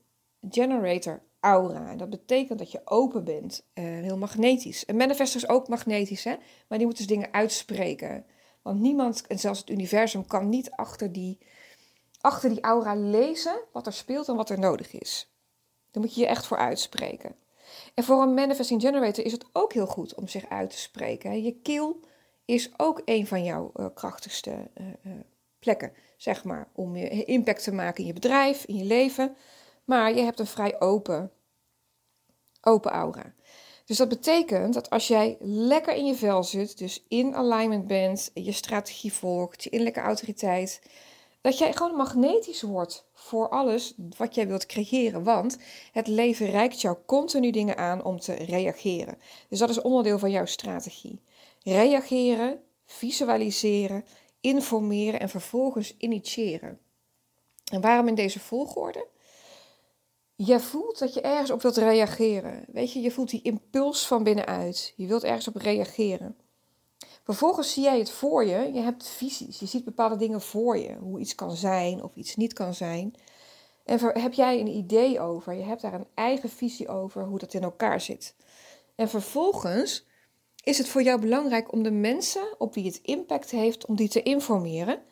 generator 0.50 1.22
aura. 1.40 1.90
En 1.90 1.98
dat 1.98 2.10
betekent 2.10 2.58
dat 2.58 2.72
je 2.72 2.80
open 2.84 3.24
bent, 3.24 3.64
heel 3.74 4.18
magnetisch. 4.18 4.88
Een 4.88 4.96
manifester 4.96 5.42
is 5.42 5.48
ook 5.48 5.68
magnetisch, 5.68 6.24
hè? 6.24 6.34
maar 6.68 6.78
die 6.78 6.86
moet 6.86 6.96
dus 6.96 7.06
dingen 7.06 7.32
uitspreken. 7.32 8.24
Want 8.62 8.80
niemand, 8.80 9.26
en 9.26 9.38
zelfs 9.38 9.58
het 9.58 9.70
universum, 9.70 10.26
kan 10.26 10.48
niet 10.48 10.70
achter 10.70 11.12
die, 11.12 11.38
achter 12.26 12.48
die 12.48 12.60
aura 12.60 12.94
lezen 12.94 13.60
wat 13.72 13.86
er 13.86 13.92
speelt 13.92 14.28
en 14.28 14.36
wat 14.36 14.50
er 14.50 14.58
nodig 14.58 14.92
is. 14.92 15.30
Daar 15.90 16.02
moet 16.02 16.14
je 16.14 16.20
je 16.20 16.26
echt 16.26 16.46
voor 16.46 16.56
uitspreken. 16.56 17.36
En 17.94 18.04
voor 18.04 18.22
een 18.22 18.34
manifesting 18.34 18.80
generator 18.80 19.24
is 19.24 19.32
het 19.32 19.44
ook 19.52 19.72
heel 19.72 19.86
goed 19.86 20.14
om 20.14 20.28
zich 20.28 20.48
uit 20.48 20.70
te 20.70 20.78
spreken. 20.78 21.42
Je 21.42 21.60
keel 21.60 22.00
is 22.44 22.70
ook 22.76 23.02
een 23.04 23.26
van 23.26 23.44
jouw 23.44 23.72
uh, 23.76 23.86
krachtigste 23.94 24.70
uh, 24.80 25.12
plekken, 25.58 25.92
zeg 26.16 26.44
maar, 26.44 26.68
om 26.72 26.96
je 26.96 27.24
impact 27.24 27.62
te 27.62 27.72
maken 27.72 28.00
in 28.00 28.06
je 28.06 28.12
bedrijf, 28.12 28.64
in 28.64 28.76
je 28.76 28.84
leven. 28.84 29.36
Maar 29.84 30.14
je 30.14 30.22
hebt 30.22 30.38
een 30.38 30.46
vrij 30.46 30.80
open, 30.80 31.32
open 32.60 32.90
aura. 32.90 33.34
Dus 33.84 33.96
dat 33.96 34.08
betekent 34.08 34.74
dat 34.74 34.90
als 34.90 35.08
jij 35.08 35.36
lekker 35.40 35.94
in 35.94 36.06
je 36.06 36.14
vel 36.14 36.44
zit, 36.44 36.78
dus 36.78 37.04
in 37.08 37.34
alignment 37.34 37.86
bent, 37.86 38.30
je 38.34 38.52
strategie 38.52 39.12
volgt, 39.12 39.62
je 39.62 39.70
innerlijke 39.70 40.00
autoriteit, 40.00 40.80
dat 41.46 41.58
jij 41.58 41.72
gewoon 41.72 41.96
magnetisch 41.96 42.62
wordt 42.62 43.06
voor 43.12 43.48
alles 43.48 43.94
wat 44.16 44.34
jij 44.34 44.46
wilt 44.48 44.66
creëren. 44.66 45.24
Want 45.24 45.58
het 45.92 46.06
leven 46.06 46.50
reikt 46.50 46.80
jou 46.80 46.96
continu 47.06 47.50
dingen 47.50 47.76
aan 47.76 48.04
om 48.04 48.20
te 48.20 48.32
reageren. 48.32 49.18
Dus 49.48 49.58
dat 49.58 49.70
is 49.70 49.80
onderdeel 49.80 50.18
van 50.18 50.30
jouw 50.30 50.46
strategie. 50.46 51.22
Reageren, 51.62 52.62
visualiseren, 52.86 54.04
informeren 54.40 55.20
en 55.20 55.28
vervolgens 55.28 55.94
initiëren. 55.98 56.78
En 57.72 57.80
waarom 57.80 58.08
in 58.08 58.14
deze 58.14 58.40
volgorde? 58.40 59.06
je 60.36 60.60
voelt 60.60 60.98
dat 60.98 61.14
je 61.14 61.20
ergens 61.20 61.50
op 61.50 61.62
wilt 61.62 61.76
reageren. 61.76 62.64
Weet 62.72 62.92
je, 62.92 63.00
je 63.00 63.10
voelt 63.10 63.30
die 63.30 63.42
impuls 63.42 64.06
van 64.06 64.22
binnenuit. 64.22 64.92
Je 64.96 65.06
wilt 65.06 65.24
ergens 65.24 65.48
op 65.48 65.56
reageren. 65.56 66.36
Vervolgens 67.26 67.72
zie 67.72 67.82
jij 67.82 67.98
het 67.98 68.10
voor 68.10 68.44
je. 68.44 68.72
Je 68.72 68.80
hebt 68.80 69.08
visies. 69.08 69.58
Je 69.58 69.66
ziet 69.66 69.84
bepaalde 69.84 70.16
dingen 70.16 70.40
voor 70.40 70.78
je. 70.78 70.94
Hoe 70.94 71.20
iets 71.20 71.34
kan 71.34 71.56
zijn 71.56 72.02
of 72.02 72.14
iets 72.14 72.36
niet 72.36 72.52
kan 72.52 72.74
zijn. 72.74 73.14
En 73.84 74.20
heb 74.20 74.32
jij 74.32 74.60
een 74.60 74.76
idee 74.76 75.20
over. 75.20 75.52
Je 75.54 75.62
hebt 75.62 75.82
daar 75.82 75.94
een 75.94 76.08
eigen 76.14 76.48
visie 76.48 76.88
over 76.88 77.24
hoe 77.24 77.38
dat 77.38 77.54
in 77.54 77.62
elkaar 77.62 78.00
zit. 78.00 78.34
En 78.94 79.08
vervolgens 79.08 80.06
is 80.62 80.78
het 80.78 80.88
voor 80.88 81.02
jou 81.02 81.20
belangrijk 81.20 81.72
om 81.72 81.82
de 81.82 81.90
mensen 81.90 82.54
op 82.58 82.74
wie 82.74 82.86
het 82.86 83.00
impact 83.02 83.50
heeft, 83.50 83.86
om 83.86 83.96
die 83.96 84.08
te 84.08 84.22
informeren 84.22 85.02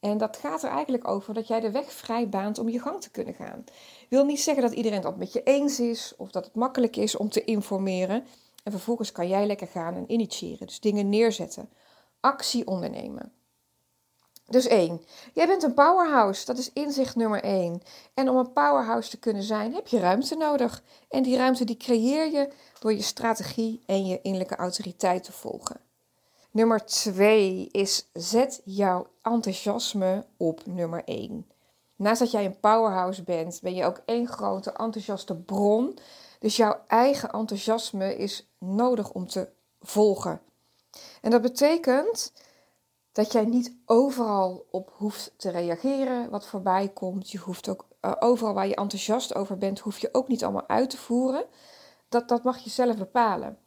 en 0.00 0.18
dat 0.18 0.36
gaat 0.36 0.62
er 0.62 0.70
eigenlijk 0.70 1.08
over 1.08 1.34
dat 1.34 1.46
jij 1.46 1.60
de 1.60 1.70
weg 1.70 1.92
vrij 1.92 2.28
baant 2.28 2.58
om 2.58 2.68
je 2.68 2.80
gang 2.80 3.00
te 3.00 3.10
kunnen 3.10 3.34
gaan. 3.34 3.64
Wil 4.08 4.24
niet 4.24 4.40
zeggen 4.40 4.62
dat 4.62 4.72
iedereen 4.72 5.00
dat 5.00 5.16
met 5.16 5.32
je 5.32 5.42
eens 5.42 5.80
is 5.80 6.14
of 6.16 6.30
dat 6.30 6.44
het 6.44 6.54
makkelijk 6.54 6.96
is 6.96 7.16
om 7.16 7.28
te 7.28 7.44
informeren. 7.44 8.24
En 8.62 8.72
vervolgens 8.72 9.12
kan 9.12 9.28
jij 9.28 9.46
lekker 9.46 9.66
gaan 9.66 9.94
en 9.94 10.12
initiëren. 10.12 10.66
Dus 10.66 10.80
dingen 10.80 11.08
neerzetten. 11.08 11.70
Actie 12.20 12.66
ondernemen. 12.66 13.32
Dus 14.46 14.66
één. 14.66 15.00
Jij 15.32 15.46
bent 15.46 15.62
een 15.62 15.74
powerhouse. 15.74 16.44
Dat 16.44 16.58
is 16.58 16.72
inzicht 16.72 17.16
nummer 17.16 17.42
één. 17.42 17.82
En 18.14 18.28
om 18.28 18.36
een 18.36 18.52
powerhouse 18.52 19.10
te 19.10 19.18
kunnen 19.18 19.42
zijn, 19.42 19.74
heb 19.74 19.86
je 19.86 19.98
ruimte 19.98 20.36
nodig. 20.36 20.82
En 21.08 21.22
die 21.22 21.36
ruimte 21.36 21.64
die 21.64 21.76
creëer 21.76 22.30
je 22.30 22.48
door 22.78 22.92
je 22.92 23.02
strategie 23.02 23.82
en 23.86 24.06
je 24.06 24.20
innerlijke 24.22 24.56
autoriteit 24.56 25.24
te 25.24 25.32
volgen. 25.32 25.80
Nummer 26.50 26.84
twee 26.84 27.68
is 27.72 28.08
zet 28.12 28.60
jouw 28.64 29.06
enthousiasme 29.22 30.26
op 30.36 30.66
nummer 30.66 31.04
één. 31.04 31.46
Naast 31.96 32.20
dat 32.20 32.30
jij 32.30 32.44
een 32.44 32.60
powerhouse 32.60 33.22
bent, 33.22 33.58
ben 33.62 33.74
je 33.74 33.84
ook 33.84 34.00
één 34.04 34.28
grote 34.28 34.72
enthousiaste 34.72 35.36
bron. 35.36 35.98
Dus 36.40 36.56
jouw 36.56 36.80
eigen 36.86 37.30
enthousiasme 37.30 38.16
is 38.16 38.50
nodig 38.58 39.12
om 39.12 39.26
te 39.26 39.48
volgen. 39.80 40.40
En 41.20 41.30
dat 41.30 41.42
betekent 41.42 42.32
dat 43.12 43.32
jij 43.32 43.44
niet 43.44 43.76
overal 43.86 44.66
op 44.70 44.92
hoeft 44.96 45.32
te 45.36 45.50
reageren 45.50 46.30
wat 46.30 46.46
voorbij 46.46 46.88
komt. 46.88 47.30
Je 47.30 47.38
hoeft 47.38 47.68
ook 47.68 47.86
uh, 48.00 48.12
overal 48.18 48.54
waar 48.54 48.66
je 48.66 48.74
enthousiast 48.74 49.34
over 49.34 49.58
bent, 49.58 49.78
hoef 49.78 49.98
je 49.98 50.08
ook 50.12 50.28
niet 50.28 50.44
allemaal 50.44 50.68
uit 50.68 50.90
te 50.90 50.96
voeren. 50.96 51.44
Dat, 52.08 52.28
dat 52.28 52.42
mag 52.42 52.58
je 52.58 52.70
zelf 52.70 52.96
bepalen. 52.96 53.58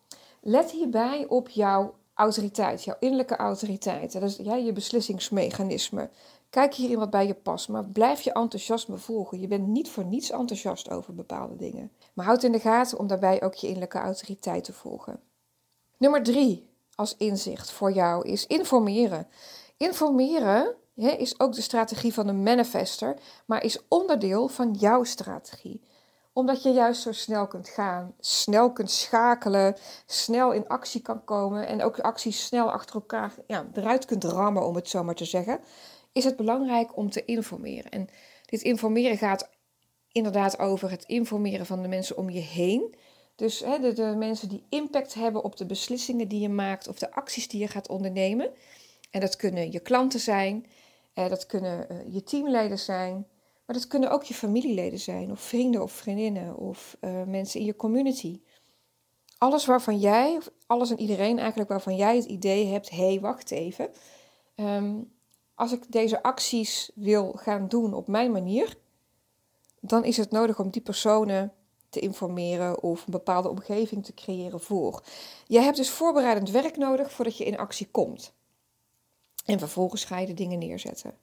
Let 0.42 0.72
hierbij 0.72 1.26
op 1.28 1.50
jouw 1.50 1.94
autoriteit, 2.14 2.84
jouw 2.84 2.96
innerlijke 3.00 3.36
autoriteit. 3.36 4.12
Dat 4.12 4.22
is 4.22 4.36
ja, 4.36 4.56
je 4.56 4.74
beslissingsmechanisme. 4.74 6.10
Kijk 6.54 6.74
hierin 6.74 7.00
wat 7.00 7.10
bij 7.10 7.28
je 7.28 7.34
past, 7.34 7.70
maar 7.70 7.86
blijf 7.86 8.22
je 8.22 8.34
enthousiasme 8.34 8.98
volgen. 8.98 9.40
Je 9.40 9.48
bent 9.48 9.68
niet 9.68 9.90
voor 9.90 10.06
niets 10.06 10.32
enthousiast 10.32 10.90
over 10.90 11.16
bepaalde 11.16 11.56
dingen. 11.56 11.92
Maar 12.14 12.26
houd 12.26 12.44
in 12.44 12.52
de 12.52 12.60
gaten 12.60 13.00
om 13.00 13.08
daarbij 13.08 13.42
ook 13.42 13.54
je 13.54 13.66
innerlijke 13.68 13.98
autoriteit 13.98 14.64
te 14.64 14.74
volgen. 14.74 15.20
Nummer 15.98 16.24
drie 16.24 16.70
als 16.96 17.18
inzicht 17.18 17.72
voor 17.72 17.92
jou 17.92 18.28
is 18.28 18.48
informeren. 18.48 19.28
Informeren 19.78 20.76
is 20.96 21.40
ook 21.40 21.54
de 21.54 21.62
strategie 21.62 22.14
van 22.14 22.28
de 22.28 22.34
manifester, 22.34 23.18
maar 23.46 23.64
is 23.64 23.80
onderdeel 23.88 24.48
van 24.48 24.74
jouw 24.74 25.04
strategie 25.04 25.82
omdat 26.34 26.64
je 26.64 26.70
juist 26.70 27.02
zo 27.02 27.12
snel 27.12 27.48
kunt 27.48 27.70
gaan, 27.70 28.14
snel 28.20 28.72
kunt 28.72 28.92
schakelen, 28.92 29.76
snel 30.06 30.52
in 30.52 30.68
actie 30.68 31.02
kan 31.02 31.24
komen 31.24 31.68
en 31.68 31.84
ook 31.84 32.00
acties 32.00 32.46
snel 32.46 32.72
achter 32.72 32.96
elkaar 32.96 33.34
ja, 33.48 33.66
eruit 33.74 34.06
kunt 34.06 34.24
rammen, 34.24 34.66
om 34.66 34.76
het 34.76 34.90
zo 34.90 35.04
maar 35.04 35.16
te 35.16 35.26
zeggen, 35.26 35.60
is 36.14 36.24
het 36.24 36.36
belangrijk 36.36 36.98
om 36.98 37.10
te 37.10 37.26
informeren. 37.26 37.92
En 37.92 38.10
dit 38.46 38.62
informeren 38.62 39.18
gaat 39.18 39.50
inderdaad 40.12 40.60
over 40.60 40.90
het 40.90 41.04
informeren 41.04 41.66
van 41.66 41.82
de 41.82 41.88
mensen 41.88 42.18
om 42.18 42.30
je 42.30 42.40
heen. 42.40 42.96
Dus 43.36 43.60
hè, 43.60 43.94
de, 43.94 44.16
mensen 44.18 44.50
die 44.50 44.64
impact 44.70 45.14
hebben 45.14 45.44
op 45.44 45.58
de 45.58 45.66
beslissingen 45.66 46.28
die 46.28 46.40
je 46.40 46.50
maakt 46.50 46.88
of 46.88 47.00
de 47.00 47.12
acties 47.12 47.48
die 47.48 47.60
je 47.60 47.68
gaat 47.68 47.88
ondernemen. 47.88 48.52
En 49.12 49.20
dat 49.20 49.36
kunnen 49.36 49.72
je 49.72 49.80
klanten 49.80 50.20
zijn, 50.20 50.66
eh, 51.14 51.30
dat 51.30 51.46
kunnen 51.46 51.88
uh, 51.92 52.14
je 52.14 52.24
teamleden 52.24 52.80
zijn, 52.80 53.28
maar 53.66 53.76
dat 53.76 53.88
kunnen 53.88 54.12
ook 54.12 54.24
je 54.24 54.34
familieleden 54.34 55.00
zijn, 55.00 55.32
of 55.32 55.40
vrienden 55.40 55.82
of 55.82 55.92
vriendinnen, 55.92 56.58
of 56.58 56.98
uh, 57.02 57.24
mensen 57.24 57.60
in 57.60 57.66
je 57.66 57.76
community. 57.76 58.42
Alles 59.38 59.66
waarvan 59.66 60.00
jij, 60.00 60.36
of 60.36 60.50
alles 60.68 60.92
en 60.92 61.00
iedereen 61.00 61.40
eigenlijk 61.40 61.70
waarvan 61.70 61.96
jij 61.96 62.16
het 62.16 62.26
idee 62.26 62.68
hebt: 62.68 62.90
hé, 62.90 63.08
hey, 63.08 63.20
wacht 63.20 63.52
even. 63.52 63.90
Um, 64.56 65.13
als 65.56 65.72
ik 65.72 65.92
deze 65.92 66.24
acties 66.24 66.92
wil 66.96 67.34
gaan 67.36 67.68
doen 67.68 67.94
op 67.94 68.08
mijn 68.08 68.32
manier, 68.32 68.78
dan 69.80 70.04
is 70.04 70.18
het 70.18 70.32
nodig 70.32 70.60
om 70.60 70.70
die 70.70 70.82
personen 70.82 71.54
te 71.90 72.00
informeren 72.00 72.84
of 72.84 73.06
een 73.06 73.12
bepaalde 73.12 73.50
omgeving 73.50 74.06
te 74.06 74.14
creëren 74.14 74.62
voor. 74.62 75.04
Je 75.48 75.60
hebt 75.60 75.78
dus 75.78 75.90
voorbereidend 75.90 76.50
werk 76.50 76.78
nodig 76.78 77.12
voordat 77.12 77.38
je 77.38 77.46
in 77.46 77.58
actie 77.58 77.88
komt. 77.92 78.34
En 79.46 79.60
vervolgens 79.60 80.06
ga 80.06 80.20
je 80.20 80.28
de 80.28 80.34
dingen 80.34 80.60
neerzetten. 80.60 81.18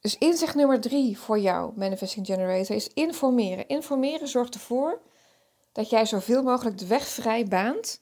Dus 0.00 0.18
inzicht 0.18 0.54
nummer 0.54 0.80
drie 0.80 1.18
voor 1.18 1.38
jou, 1.38 1.72
Manifesting 1.76 2.26
Generator, 2.26 2.76
is 2.76 2.88
informeren. 2.88 3.68
Informeren 3.68 4.28
zorgt 4.28 4.54
ervoor 4.54 5.00
dat 5.72 5.90
jij 5.90 6.06
zoveel 6.06 6.42
mogelijk 6.42 6.78
de 6.78 6.86
weg 6.86 7.06
vrij 7.06 7.44
baant 7.44 8.00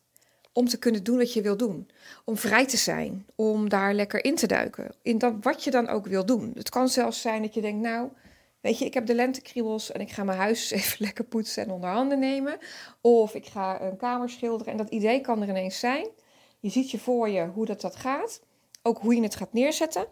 om 0.54 0.68
te 0.68 0.78
kunnen 0.78 1.04
doen 1.04 1.18
wat 1.18 1.32
je 1.32 1.42
wil 1.42 1.56
doen. 1.56 1.88
Om 2.24 2.36
vrij 2.36 2.66
te 2.66 2.76
zijn, 2.76 3.26
om 3.34 3.68
daar 3.68 3.94
lekker 3.94 4.24
in 4.24 4.34
te 4.34 4.46
duiken. 4.46 4.94
In 5.02 5.18
dat, 5.18 5.34
wat 5.40 5.64
je 5.64 5.70
dan 5.70 5.88
ook 5.88 6.06
wil 6.06 6.26
doen. 6.26 6.52
Het 6.54 6.68
kan 6.68 6.88
zelfs 6.88 7.20
zijn 7.20 7.42
dat 7.42 7.54
je 7.54 7.60
denkt, 7.60 7.82
nou, 7.82 8.08
weet 8.60 8.78
je, 8.78 8.84
ik 8.84 8.94
heb 8.94 9.06
de 9.06 9.14
lentekriebels 9.14 9.92
en 9.92 10.00
ik 10.00 10.10
ga 10.10 10.24
mijn 10.24 10.38
huis 10.38 10.70
even 10.70 10.96
lekker 10.98 11.24
poetsen 11.24 11.64
en 11.64 11.70
onder 11.70 11.90
handen 11.90 12.18
nemen. 12.18 12.58
Of 13.00 13.34
ik 13.34 13.46
ga 13.46 13.80
een 13.80 13.96
kamer 13.96 14.30
schilderen 14.30 14.72
en 14.72 14.78
dat 14.78 14.90
idee 14.90 15.20
kan 15.20 15.42
er 15.42 15.48
ineens 15.48 15.78
zijn. 15.78 16.08
Je 16.60 16.70
ziet 16.70 16.90
je 16.90 16.98
voor 16.98 17.28
je 17.28 17.46
hoe 17.46 17.66
dat, 17.66 17.80
dat 17.80 17.96
gaat. 17.96 18.42
Ook 18.82 18.98
hoe 18.98 19.14
je 19.14 19.22
het 19.22 19.36
gaat 19.36 19.52
neerzetten. 19.52 20.06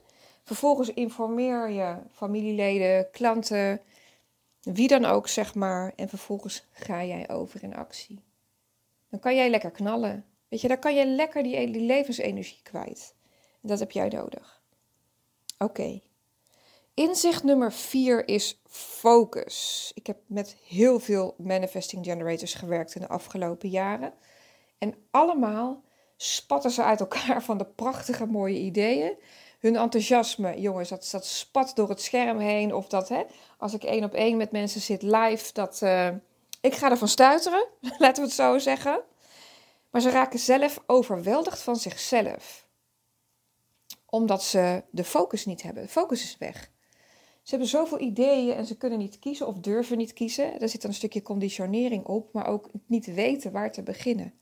Vervolgens 0.45 0.89
informeer 0.89 1.71
je 1.71 1.97
familieleden, 2.13 3.11
klanten, 3.11 3.81
wie 4.63 4.89
dan 4.89 5.05
ook, 5.05 5.29
zeg 5.29 5.55
maar. 5.55 5.93
En 5.97 6.09
vervolgens 6.09 6.67
ga 6.73 7.05
jij 7.05 7.31
over 7.31 7.63
in 7.63 7.75
actie. 7.75 8.23
Dan 9.09 9.21
kan 9.21 9.35
jij 9.35 9.51
lekker 9.51 9.71
knallen. 9.71 10.25
Weet 10.53 10.61
je, 10.61 10.69
dan 10.69 10.79
kan 10.79 10.95
je 10.95 11.07
lekker 11.07 11.43
die, 11.43 11.71
die 11.71 11.83
levensenergie 11.83 12.61
kwijt. 12.63 13.15
Dat 13.61 13.79
heb 13.79 13.91
jij 13.91 14.09
nodig. 14.09 14.63
Oké. 15.59 16.01
Inzicht 16.95 17.43
nummer 17.43 17.73
vier 17.73 18.29
is 18.29 18.61
focus. 18.69 19.91
Ik 19.95 20.07
heb 20.07 20.17
met 20.27 20.57
heel 20.67 21.01
veel 21.01 21.35
manifesting 21.39 22.05
generators 22.05 22.55
gewerkt 22.55 22.95
in 22.95 23.01
de 23.01 23.09
afgelopen 23.09 23.69
jaren. 23.69 24.13
En 24.79 24.95
allemaal 25.11 25.83
spatten 26.17 26.71
ze 26.71 26.83
uit 26.83 27.01
elkaar 27.01 27.43
van 27.43 27.59
de 27.59 27.67
prachtige 27.67 28.27
mooie 28.27 28.59
ideeën. 28.59 29.17
Hun 29.59 29.77
enthousiasme, 29.77 30.61
jongens, 30.61 30.89
dat, 30.89 31.09
dat 31.13 31.27
spat 31.27 31.73
door 31.75 31.89
het 31.89 32.03
scherm 32.03 32.39
heen. 32.39 32.75
Of 32.75 32.89
dat, 32.89 33.09
hè, 33.09 33.23
als 33.59 33.75
ik 33.75 33.85
één 33.85 34.05
op 34.05 34.15
één 34.15 34.37
met 34.37 34.51
mensen 34.51 34.81
zit 34.81 35.03
live, 35.03 35.53
dat... 35.53 35.81
Uh, 35.83 36.09
ik 36.61 36.75
ga 36.75 36.91
ervan 36.91 37.09
stuiteren, 37.09 37.67
laten 37.99 38.23
we 38.23 38.29
het 38.29 38.37
zo 38.37 38.59
zeggen. 38.59 39.03
Maar 39.93 40.01
ze 40.01 40.11
raken 40.11 40.39
zelf 40.39 40.83
overweldigd 40.87 41.63
van 41.63 41.77
zichzelf. 41.77 42.67
Omdat 44.07 44.43
ze 44.43 44.83
de 44.91 45.05
focus 45.05 45.47
niet 45.47 45.63
hebben. 45.63 45.83
De 45.83 45.89
focus 45.89 46.23
is 46.23 46.39
weg. 46.39 46.71
Ze 47.43 47.51
hebben 47.51 47.69
zoveel 47.69 48.01
ideeën 48.01 48.57
en 48.57 48.67
ze 48.67 48.77
kunnen 48.77 48.99
niet 48.99 49.19
kiezen 49.19 49.47
of 49.47 49.59
durven 49.59 49.97
niet 49.97 50.13
kiezen. 50.13 50.59
Daar 50.59 50.69
zit 50.69 50.85
een 50.85 50.95
stukje 50.95 51.23
conditionering 51.23 52.05
op, 52.05 52.33
maar 52.33 52.47
ook 52.47 52.71
niet 52.87 53.15
weten 53.15 53.53
waar 53.53 53.73
te 53.73 53.83
beginnen. 53.83 54.35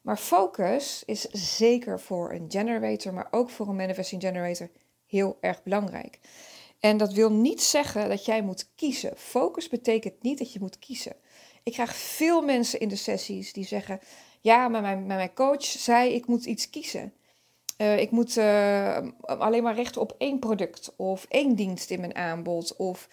Maar 0.00 0.16
focus 0.16 1.02
is 1.06 1.20
zeker 1.56 2.00
voor 2.00 2.32
een 2.32 2.44
generator, 2.48 3.14
maar 3.14 3.28
ook 3.30 3.50
voor 3.50 3.68
een 3.68 3.76
manifesting 3.76 4.22
generator 4.22 4.70
heel 5.06 5.38
erg 5.40 5.62
belangrijk. 5.62 6.20
En 6.80 6.96
dat 6.96 7.12
wil 7.12 7.32
niet 7.32 7.62
zeggen 7.62 8.08
dat 8.08 8.24
jij 8.24 8.42
moet 8.42 8.68
kiezen. 8.74 9.16
Focus 9.16 9.68
betekent 9.68 10.22
niet 10.22 10.38
dat 10.38 10.52
je 10.52 10.60
moet 10.60 10.78
kiezen. 10.78 11.16
Ik 11.62 11.72
krijg 11.72 11.96
veel 11.96 12.42
mensen 12.42 12.80
in 12.80 12.88
de 12.88 12.96
sessies 12.96 13.52
die 13.52 13.66
zeggen: 13.66 14.00
Ja, 14.44 14.68
maar 14.68 14.80
mijn, 14.80 15.06
mijn 15.06 15.34
coach 15.34 15.64
zei 15.64 16.12
ik 16.12 16.26
moet 16.26 16.44
iets 16.44 16.70
kiezen. 16.70 17.12
Uh, 17.78 17.98
ik 17.98 18.10
moet 18.10 18.36
uh, 18.36 18.98
alleen 19.20 19.62
maar 19.62 19.74
richten 19.74 20.00
op 20.00 20.14
één 20.18 20.38
product 20.38 20.92
of 20.96 21.26
één 21.28 21.54
dienst 21.54 21.90
in 21.90 22.00
mijn 22.00 22.14
aanbod 22.14 22.76
of 22.76 23.08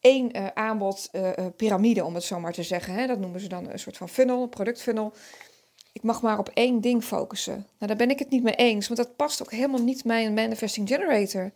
één 0.00 0.36
uh, 0.36 0.46
aanbod 0.46 1.10
piramide, 1.56 2.04
om 2.04 2.14
het 2.14 2.24
zo 2.24 2.40
maar 2.40 2.52
te 2.52 2.62
zeggen. 2.62 2.94
Hè? 2.94 3.06
Dat 3.06 3.18
noemen 3.18 3.40
ze 3.40 3.48
dan 3.48 3.70
een 3.70 3.78
soort 3.78 3.96
van 3.96 4.08
funnel, 4.08 4.46
productfunnel. 4.46 5.12
Ik 5.92 6.02
mag 6.02 6.22
maar 6.22 6.38
op 6.38 6.48
één 6.48 6.80
ding 6.80 7.04
focussen. 7.04 7.54
Nou, 7.54 7.86
daar 7.86 7.96
ben 7.96 8.10
ik 8.10 8.18
het 8.18 8.30
niet 8.30 8.42
mee 8.42 8.54
eens, 8.54 8.88
want 8.88 9.00
dat 9.00 9.16
past 9.16 9.42
ook 9.42 9.50
helemaal 9.50 9.82
niet 9.82 10.02
bij 10.02 10.26
een 10.26 10.34
manifesting 10.34 10.88
generator. 10.88 11.52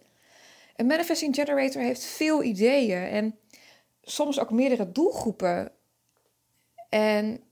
Een 0.76 0.86
manifesting 0.86 1.34
generator 1.34 1.82
heeft 1.82 2.04
veel 2.04 2.42
ideeën 2.42 3.02
en 3.02 3.38
soms 4.02 4.40
ook 4.40 4.50
meerdere 4.50 4.92
doelgroepen. 4.92 5.72
En, 6.88 7.42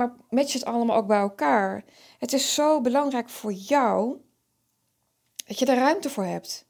maar 0.00 0.16
match 0.30 0.52
het 0.52 0.64
allemaal 0.64 0.96
ook 0.96 1.06
bij 1.06 1.18
elkaar. 1.18 1.84
Het 2.18 2.32
is 2.32 2.54
zo 2.54 2.80
belangrijk 2.80 3.28
voor 3.28 3.52
jou 3.52 4.16
dat 5.46 5.58
je 5.58 5.66
er 5.66 5.76
ruimte 5.76 6.10
voor 6.10 6.24
hebt. 6.24 6.66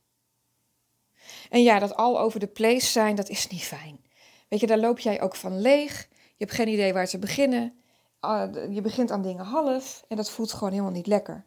En 1.51 1.63
ja, 1.63 1.79
dat 1.79 1.97
al 1.97 2.21
over 2.21 2.41
de 2.41 2.47
place 2.47 2.87
zijn, 2.87 3.17
dat 3.17 3.29
is 3.29 3.49
niet 3.49 3.63
fijn. 3.63 4.05
Weet 4.49 4.61
je, 4.61 4.67
daar 4.67 4.79
loop 4.79 4.99
jij 4.99 5.21
ook 5.21 5.37
van 5.37 5.61
leeg. 5.61 6.09
Je 6.11 6.45
hebt 6.45 6.53
geen 6.53 6.69
idee 6.69 6.93
waar 6.93 7.07
te 7.07 7.19
beginnen. 7.19 7.81
Ah, 8.21 8.73
je 8.75 8.81
begint 8.81 9.11
aan 9.11 9.23
dingen 9.23 9.45
half 9.45 10.05
en 10.09 10.17
dat 10.17 10.31
voelt 10.31 10.53
gewoon 10.53 10.71
helemaal 10.71 10.93
niet 10.93 11.07
lekker. 11.07 11.47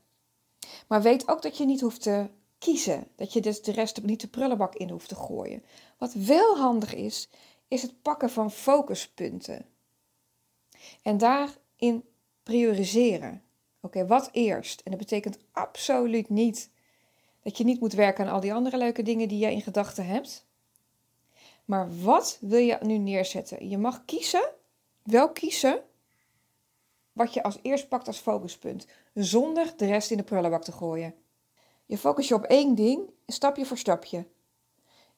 Maar 0.88 1.02
weet 1.02 1.28
ook 1.28 1.42
dat 1.42 1.58
je 1.58 1.66
niet 1.66 1.82
hoeft 1.82 2.02
te 2.02 2.30
kiezen. 2.58 3.08
Dat 3.16 3.34
je 3.34 3.42
dus 3.42 3.62
de 3.62 3.72
rest 3.72 4.02
niet 4.02 4.22
de 4.22 4.28
prullenbak 4.28 4.75
in 4.75 4.90
hoeft 4.90 5.08
te 5.08 5.16
gooien. 5.16 5.63
Wat 5.98 6.13
wel 6.13 6.58
handig 6.58 6.94
is, 6.94 7.30
is 7.68 7.82
het 7.82 8.02
pakken 8.02 8.30
van 8.30 8.52
focuspunten. 8.52 9.66
En 11.02 11.18
daarin 11.84 12.04
prioriseren. 12.44 13.44
Oké, 13.82 14.08
wat 14.08 14.30
eerst? 14.32 14.82
En 14.82 14.92
dat 14.92 15.00
betekent 15.00 15.38
absoluut 15.52 16.30
niet 16.30 16.70
dat 17.42 17.58
je 17.58 17.63
niet 17.63 17.80
moet 17.80 17.94
werken 17.94 18.25
aan 18.25 18.34
al 18.34 18.40
die 18.40 18.54
andere 18.54 18.78
leuke 18.78 19.04
dingen 19.04 19.28
die 19.28 19.38
jij 19.38 19.54
in 19.54 19.62
gedachten 19.62 20.06
hebt. 20.06 20.46
Maar 21.66 22.02
wat 22.02 22.38
wil 22.42 22.60
je 22.60 22.78
nu 22.82 22.98
neerzetten? 22.98 23.70
Je 23.70 23.78
mag 23.78 24.06
kiezen, 24.06 24.50
wel 25.04 25.32
kiezen, 25.32 25.84
wat 27.13 27.34
je 27.34 27.44
als 27.44 27.60
eerst 27.62 27.88
pakt 27.88 28.08
als 28.08 28.18
focuspunt, 28.18 28.88
zonder 29.13 29.74
de 29.78 29.86
rest 29.86 30.12
in 30.12 30.18
de 30.18 30.24
prullenbak 30.24 30.63
te 30.63 30.72
gooien. 30.72 31.16
Je 31.86 31.98
focus 31.98 32.28
je 32.28 32.34
op 32.34 32.44
één 32.44 32.75
ding, 32.75 33.10
stapje 33.28 33.66
voor 33.66 33.78
stapje. 33.78 34.25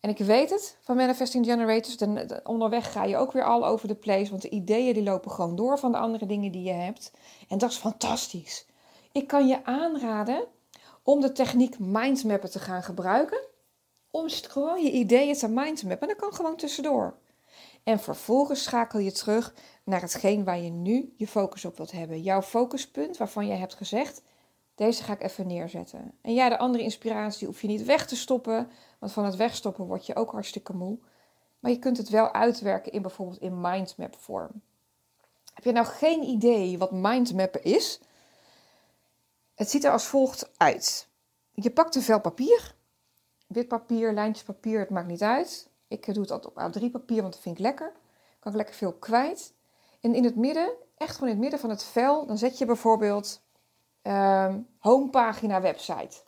En 0.05 0.11
ik 0.11 0.17
weet 0.17 0.49
het 0.49 0.77
van 0.81 0.95
Manifesting 0.95 1.45
Generators, 1.45 1.97
de, 1.97 2.39
onderweg 2.43 2.91
ga 2.91 3.03
je 3.03 3.17
ook 3.17 3.31
weer 3.31 3.43
al 3.43 3.65
over 3.65 3.87
de 3.87 3.95
place, 3.95 4.29
want 4.29 4.41
de 4.41 4.49
ideeën 4.49 4.93
die 4.93 5.03
lopen 5.03 5.31
gewoon 5.31 5.55
door 5.55 5.79
van 5.79 5.91
de 5.91 5.97
andere 5.97 6.25
dingen 6.25 6.51
die 6.51 6.63
je 6.63 6.71
hebt. 6.71 7.11
En 7.49 7.57
dat 7.57 7.71
is 7.71 7.77
fantastisch. 7.77 8.65
Ik 9.11 9.27
kan 9.27 9.47
je 9.47 9.65
aanraden 9.65 10.45
om 11.03 11.21
de 11.21 11.31
techniek 11.31 11.79
mindmappen 11.79 12.51
te 12.51 12.59
gaan 12.59 12.83
gebruiken. 12.83 13.39
Om 14.11 14.29
gewoon 14.29 14.83
je 14.83 14.91
ideeën 14.91 15.35
te 15.35 15.47
mindmappen. 15.47 16.07
En 16.07 16.07
dat 16.07 16.17
kan 16.17 16.33
gewoon 16.33 16.55
tussendoor. 16.55 17.17
En 17.83 17.99
vervolgens 17.99 18.63
schakel 18.63 18.99
je 18.99 19.11
terug 19.11 19.53
naar 19.83 20.01
hetgeen 20.01 20.43
waar 20.43 20.59
je 20.59 20.69
nu 20.69 21.13
je 21.17 21.27
focus 21.27 21.65
op 21.65 21.77
wilt 21.77 21.91
hebben. 21.91 22.21
Jouw 22.21 22.41
focuspunt 22.41 23.17
waarvan 23.17 23.47
jij 23.47 23.57
hebt 23.57 23.75
gezegd, 23.75 24.21
deze 24.75 25.03
ga 25.03 25.13
ik 25.13 25.23
even 25.23 25.47
neerzetten. 25.47 26.11
En 26.21 26.33
ja, 26.33 26.49
de 26.49 26.57
andere 26.57 26.83
inspiratie 26.83 27.47
hoef 27.47 27.61
je 27.61 27.67
niet 27.67 27.85
weg 27.85 28.07
te 28.07 28.15
stoppen, 28.15 28.69
want 29.05 29.17
van 29.17 29.25
het 29.25 29.35
wegstoppen 29.35 29.85
word 29.85 30.05
je 30.05 30.15
ook 30.15 30.31
hartstikke 30.31 30.73
moe. 30.73 30.97
Maar 31.59 31.71
je 31.71 31.79
kunt 31.79 31.97
het 31.97 32.09
wel 32.09 32.33
uitwerken 32.33 32.91
in 32.91 33.01
bijvoorbeeld 33.01 33.41
in 33.41 33.61
mindmap 33.61 34.15
vorm. 34.15 34.61
Heb 35.53 35.63
je 35.63 35.71
nou 35.71 35.85
geen 35.85 36.23
idee 36.23 36.77
wat 36.77 36.91
mindmappen 36.91 37.63
is? 37.63 37.99
Het 39.55 39.69
ziet 39.69 39.83
er 39.83 39.91
als 39.91 40.05
volgt 40.05 40.49
uit. 40.57 41.07
Je 41.51 41.71
pakt 41.71 41.95
een 41.95 42.01
vel 42.01 42.21
papier, 42.21 42.75
wit 43.47 43.67
papier, 43.67 44.13
lijntjes 44.13 44.45
papier, 44.45 44.79
het 44.79 44.89
maakt 44.89 45.07
niet 45.07 45.23
uit. 45.23 45.69
Ik 45.87 46.13
doe 46.13 46.23
het 46.23 46.31
altijd 46.31 46.53
op 46.53 46.83
A3 46.83 46.91
papier, 46.91 47.21
want 47.21 47.33
dat 47.33 47.41
vind 47.41 47.57
ik 47.57 47.63
lekker. 47.63 47.91
Kan 48.39 48.51
ik 48.51 48.57
lekker 48.57 48.75
veel 48.75 48.93
kwijt. 48.93 49.53
En 50.01 50.15
in 50.15 50.23
het 50.23 50.35
midden, 50.35 50.73
echt 50.97 51.13
gewoon 51.13 51.29
in 51.29 51.35
het 51.35 51.41
midden 51.41 51.59
van 51.59 51.69
het 51.69 51.83
vel, 51.83 52.25
dan 52.25 52.37
zet 52.37 52.57
je 52.57 52.65
bijvoorbeeld 52.65 53.41
um, 54.03 54.67
homepagina 54.79 55.61
website. 55.61 56.24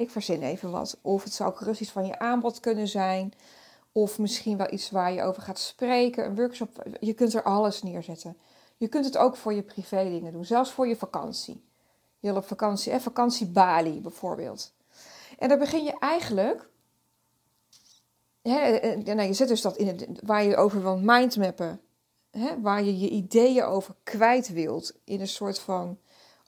Ik 0.00 0.10
verzin 0.10 0.42
even 0.42 0.70
wat. 0.70 0.98
Of 1.02 1.24
het 1.24 1.32
zou 1.32 1.50
ook 1.50 1.56
gerust 1.56 1.80
iets 1.80 1.90
van 1.90 2.06
je 2.06 2.18
aanbod 2.18 2.60
kunnen 2.60 2.88
zijn. 2.88 3.32
Of 3.92 4.18
misschien 4.18 4.56
wel 4.56 4.72
iets 4.72 4.90
waar 4.90 5.12
je 5.12 5.22
over 5.22 5.42
gaat 5.42 5.58
spreken. 5.58 6.24
Een 6.24 6.34
workshop. 6.34 6.86
Je 7.00 7.12
kunt 7.12 7.34
er 7.34 7.42
alles 7.42 7.82
neerzetten. 7.82 8.36
Je 8.76 8.88
kunt 8.88 9.04
het 9.04 9.16
ook 9.16 9.36
voor 9.36 9.54
je 9.54 9.62
privé 9.62 10.04
dingen 10.04 10.32
doen. 10.32 10.44
Zelfs 10.44 10.70
voor 10.70 10.88
je 10.88 10.96
vakantie. 10.96 11.64
Je 12.18 12.28
wil 12.28 12.36
op 12.36 12.46
vakantie. 12.46 12.92
Eh, 12.92 13.00
vakantie 13.00 13.46
Bali 13.46 14.00
bijvoorbeeld. 14.00 14.72
En 15.38 15.48
dan 15.48 15.58
begin 15.58 15.84
je 15.84 15.98
eigenlijk 15.98 16.68
Hè, 18.42 18.58
eh, 18.58 19.14
nou, 19.14 19.22
je 19.22 19.34
zet 19.34 19.48
dus 19.48 19.60
dat 19.60 19.76
in 19.76 19.86
het, 19.86 20.06
waar 20.22 20.44
je 20.44 20.56
over 20.56 20.82
wilt 20.82 21.02
mindmappen, 21.02 21.80
hè, 22.30 22.60
waar 22.60 22.82
je 22.84 22.98
je 22.98 23.08
ideeën 23.08 23.64
over 23.64 23.94
kwijt 24.02 24.48
wilt, 24.48 24.94
in 25.04 25.20
een 25.20 25.28
soort 25.28 25.58
van 25.58 25.98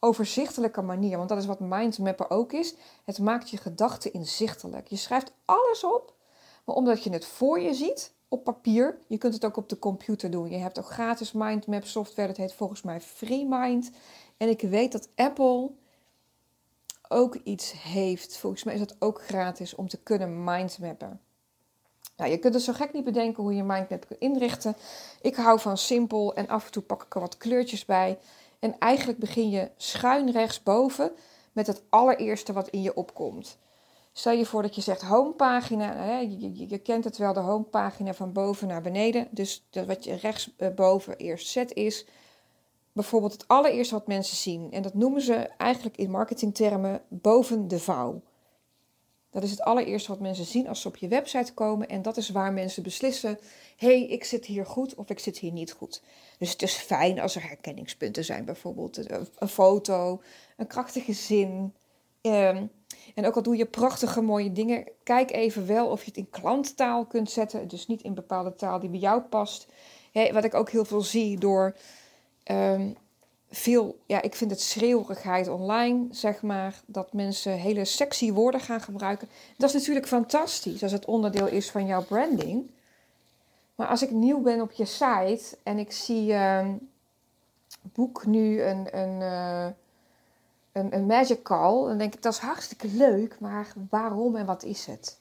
overzichtelijke 0.04 0.82
manier. 0.82 1.16
Want 1.16 1.28
dat 1.28 1.38
is 1.38 1.46
wat 1.46 1.60
mindmappen 1.60 2.30
ook 2.30 2.52
is. 2.52 2.74
Het 3.04 3.18
maakt 3.18 3.50
je 3.50 3.56
gedachten 3.56 4.12
inzichtelijk. 4.12 4.88
Je 4.88 4.96
schrijft 4.96 5.32
alles 5.44 5.84
op 5.84 6.14
maar 6.64 6.74
omdat 6.74 7.04
je 7.04 7.10
het 7.10 7.24
voor 7.24 7.60
je 7.60 7.74
ziet 7.74 8.12
op 8.28 8.44
papier. 8.44 8.98
Je 9.06 9.18
kunt 9.18 9.34
het 9.34 9.44
ook 9.44 9.56
op 9.56 9.68
de 9.68 9.78
computer 9.78 10.30
doen. 10.30 10.50
Je 10.50 10.56
hebt 10.56 10.78
ook 10.78 10.90
gratis 10.90 11.32
mindmap 11.32 11.84
software, 11.84 12.28
dat 12.28 12.36
heet 12.36 12.52
volgens 12.52 12.82
mij 12.82 13.00
FreeMind. 13.00 13.90
En 14.36 14.48
ik 14.48 14.60
weet 14.60 14.92
dat 14.92 15.08
Apple 15.14 15.70
ook 17.08 17.34
iets 17.34 17.72
heeft. 17.82 18.36
Volgens 18.36 18.64
mij 18.64 18.74
is 18.74 18.80
dat 18.80 18.96
ook 18.98 19.22
gratis 19.22 19.74
om 19.74 19.88
te 19.88 20.02
kunnen 20.02 20.44
mindmappen. 20.44 21.20
Nou, 22.16 22.30
je 22.30 22.38
kunt 22.38 22.54
het 22.54 22.62
zo 22.62 22.72
gek 22.72 22.92
niet 22.92 23.04
bedenken 23.04 23.42
hoe 23.42 23.54
je 23.54 23.62
mindmap 23.62 24.06
kunt 24.06 24.20
inrichten. 24.20 24.76
Ik 25.20 25.36
hou 25.36 25.60
van 25.60 25.78
simpel 25.78 26.34
en 26.34 26.48
af 26.48 26.64
en 26.64 26.72
toe 26.72 26.82
pak 26.82 27.02
ik 27.02 27.14
er 27.14 27.20
wat 27.20 27.36
kleurtjes 27.36 27.84
bij. 27.84 28.18
En 28.62 28.78
eigenlijk 28.78 29.18
begin 29.18 29.50
je 29.50 29.70
schuin 29.76 30.30
rechtsboven 30.30 31.12
met 31.52 31.66
het 31.66 31.82
allereerste 31.88 32.52
wat 32.52 32.68
in 32.68 32.82
je 32.82 32.94
opkomt. 32.94 33.58
Stel 34.12 34.32
je 34.32 34.46
voor 34.46 34.62
dat 34.62 34.74
je 34.74 34.80
zegt 34.80 35.02
homepagina. 35.02 35.94
Nou 35.94 36.28
je, 36.28 36.68
je, 36.68 36.78
kent 36.78 37.04
het 37.04 37.16
wel, 37.16 37.32
de 37.32 37.40
homepagina 37.40 38.14
van 38.14 38.32
boven 38.32 38.68
naar 38.68 38.82
beneden. 38.82 39.28
Dus 39.30 39.66
dat 39.70 39.86
wat 39.86 40.04
je 40.04 40.14
rechtsboven 40.14 41.16
eerst 41.16 41.48
zet 41.48 41.72
is 41.74 42.06
bijvoorbeeld 42.92 43.32
het 43.32 43.48
allereerste 43.48 43.94
wat 43.94 44.06
mensen 44.06 44.36
zien. 44.36 44.72
En 44.72 44.82
dat 44.82 44.94
noemen 44.94 45.20
ze 45.20 45.34
eigenlijk 45.56 45.96
in 45.96 46.10
marketingtermen 46.10 47.02
boven 47.08 47.68
de 47.68 47.78
vouw. 47.78 48.22
Dat 49.32 49.42
is 49.42 49.50
het 49.50 49.62
allereerste 49.62 50.10
wat 50.10 50.20
mensen 50.20 50.44
zien 50.44 50.68
als 50.68 50.80
ze 50.80 50.88
op 50.88 50.96
je 50.96 51.08
website 51.08 51.54
komen. 51.54 51.88
En 51.88 52.02
dat 52.02 52.16
is 52.16 52.28
waar 52.28 52.52
mensen 52.52 52.82
beslissen: 52.82 53.38
hé, 53.76 53.98
hey, 53.98 54.06
ik 54.08 54.24
zit 54.24 54.44
hier 54.44 54.66
goed 54.66 54.94
of 54.94 55.10
ik 55.10 55.18
zit 55.18 55.38
hier 55.38 55.52
niet 55.52 55.72
goed. 55.72 56.02
Dus 56.38 56.50
het 56.50 56.62
is 56.62 56.74
fijn 56.74 57.20
als 57.20 57.34
er 57.34 57.42
herkenningspunten 57.42 58.24
zijn, 58.24 58.44
bijvoorbeeld 58.44 59.10
een 59.38 59.48
foto, 59.48 60.22
een 60.56 60.66
krachtige 60.66 61.12
zin. 61.12 61.74
Um, 62.22 62.70
en 63.14 63.26
ook 63.26 63.36
al 63.36 63.42
doe 63.42 63.56
je 63.56 63.66
prachtige 63.66 64.20
mooie 64.20 64.52
dingen, 64.52 64.88
kijk 65.02 65.30
even 65.30 65.66
wel 65.66 65.88
of 65.88 66.00
je 66.00 66.06
het 66.06 66.16
in 66.16 66.30
klanttaal 66.30 67.06
kunt 67.06 67.30
zetten. 67.30 67.68
Dus 67.68 67.86
niet 67.86 68.02
in 68.02 68.14
bepaalde 68.14 68.54
taal 68.54 68.80
die 68.80 68.90
bij 68.90 68.98
jou 68.98 69.20
past. 69.20 69.66
wat 70.32 70.44
ik 70.44 70.54
ook 70.54 70.70
heel 70.70 70.84
veel 70.84 71.00
zie 71.00 71.38
door 71.38 71.76
um, 72.50 72.96
veel, 73.54 73.98
ja, 74.06 74.22
ik 74.22 74.34
vind 74.34 74.50
het 74.50 74.60
schreeuwigheid 74.60 75.48
online, 75.48 76.06
zeg 76.10 76.42
maar, 76.42 76.80
dat 76.86 77.12
mensen 77.12 77.52
hele 77.52 77.84
sexy 77.84 78.32
woorden 78.32 78.60
gaan 78.60 78.80
gebruiken. 78.80 79.28
Dat 79.56 79.68
is 79.68 79.74
natuurlijk 79.74 80.06
fantastisch 80.06 80.82
als 80.82 80.92
het 80.92 81.04
onderdeel 81.04 81.46
is 81.46 81.70
van 81.70 81.86
jouw 81.86 82.04
branding. 82.04 82.70
Maar 83.74 83.86
als 83.86 84.02
ik 84.02 84.10
nieuw 84.10 84.40
ben 84.40 84.60
op 84.60 84.72
je 84.72 84.84
site 84.84 85.58
en 85.62 85.78
ik 85.78 85.92
zie 85.92 86.32
uh, 86.32 86.68
boek 87.82 88.26
nu 88.26 88.62
een, 88.62 88.98
een, 88.98 89.20
uh, 89.20 89.66
een, 90.72 90.94
een 90.94 91.06
magic 91.06 91.42
call, 91.42 91.86
dan 91.86 91.98
denk 91.98 92.14
ik 92.14 92.22
dat 92.22 92.32
is 92.32 92.38
hartstikke 92.38 92.88
leuk, 92.88 93.40
maar 93.40 93.72
waarom 93.90 94.36
en 94.36 94.46
wat 94.46 94.62
is 94.62 94.86
het? 94.86 95.20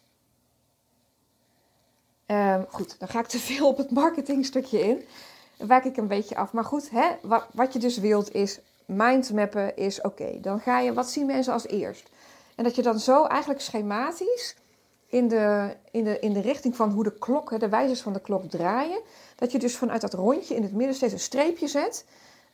Um, 2.27 2.65
goed, 2.69 2.99
dan 2.99 3.07
ga 3.07 3.19
ik 3.19 3.27
te 3.27 3.39
veel 3.39 3.67
op 3.67 3.77
het 3.77 3.91
marketingstukje 3.91 4.79
in 4.79 5.03
wijk 5.67 5.85
ik 5.85 5.97
een 5.97 6.07
beetje 6.07 6.35
af. 6.35 6.53
Maar 6.53 6.63
goed, 6.63 6.89
hè, 6.89 7.07
wat, 7.21 7.45
wat 7.53 7.73
je 7.73 7.79
dus 7.79 7.97
wilt 7.97 8.33
is 8.33 8.59
mindmappen 8.85 9.77
is 9.77 10.01
oké. 10.01 10.39
Dan 10.41 10.59
ga 10.59 10.79
je, 10.79 10.93
wat 10.93 11.09
zien 11.09 11.25
mensen 11.25 11.53
als 11.53 11.67
eerst? 11.67 12.09
En 12.55 12.63
dat 12.63 12.75
je 12.75 12.81
dan 12.81 12.99
zo 12.99 13.25
eigenlijk 13.25 13.61
schematisch 13.61 14.55
in 15.07 15.27
de, 15.27 15.75
in 15.91 16.03
de, 16.03 16.19
in 16.19 16.33
de 16.33 16.41
richting 16.41 16.75
van 16.75 16.91
hoe 16.91 17.03
de 17.03 17.17
klok, 17.17 17.59
de 17.59 17.69
wijzers 17.69 18.01
van 18.01 18.13
de 18.13 18.21
klok 18.21 18.49
draaien. 18.49 19.01
Dat 19.35 19.51
je 19.51 19.59
dus 19.59 19.77
vanuit 19.77 20.01
dat 20.01 20.13
rondje 20.13 20.55
in 20.55 20.63
het 20.63 20.73
midden 20.73 20.95
steeds 20.95 21.13
een 21.13 21.19
streepje 21.19 21.67
zet. 21.67 22.05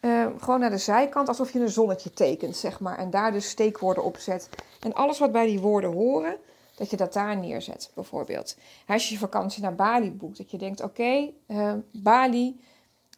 Uh, 0.01 0.25
gewoon 0.39 0.59
naar 0.59 0.69
de 0.69 0.77
zijkant, 0.77 1.27
alsof 1.27 1.51
je 1.51 1.59
een 1.59 1.69
zonnetje 1.69 2.11
tekent, 2.11 2.55
zeg 2.55 2.79
maar. 2.79 2.97
En 2.97 3.09
daar 3.09 3.31
dus 3.31 3.49
steekwoorden 3.49 4.03
op 4.03 4.17
zet. 4.17 4.49
En 4.79 4.93
alles 4.93 5.19
wat 5.19 5.31
bij 5.31 5.45
die 5.45 5.59
woorden 5.59 5.91
horen, 5.91 6.37
dat 6.75 6.89
je 6.89 6.97
dat 6.97 7.13
daar 7.13 7.37
neerzet, 7.37 7.91
bijvoorbeeld. 7.93 8.57
Als 8.87 9.07
je 9.07 9.13
je 9.13 9.19
vakantie 9.19 9.61
naar 9.61 9.75
Bali 9.75 10.11
boekt, 10.11 10.37
dat 10.37 10.51
je 10.51 10.57
denkt, 10.57 10.81
oké, 10.81 11.01
okay, 11.01 11.33
uh, 11.47 11.69
eh, 11.69 11.77
Bali, 11.91 12.59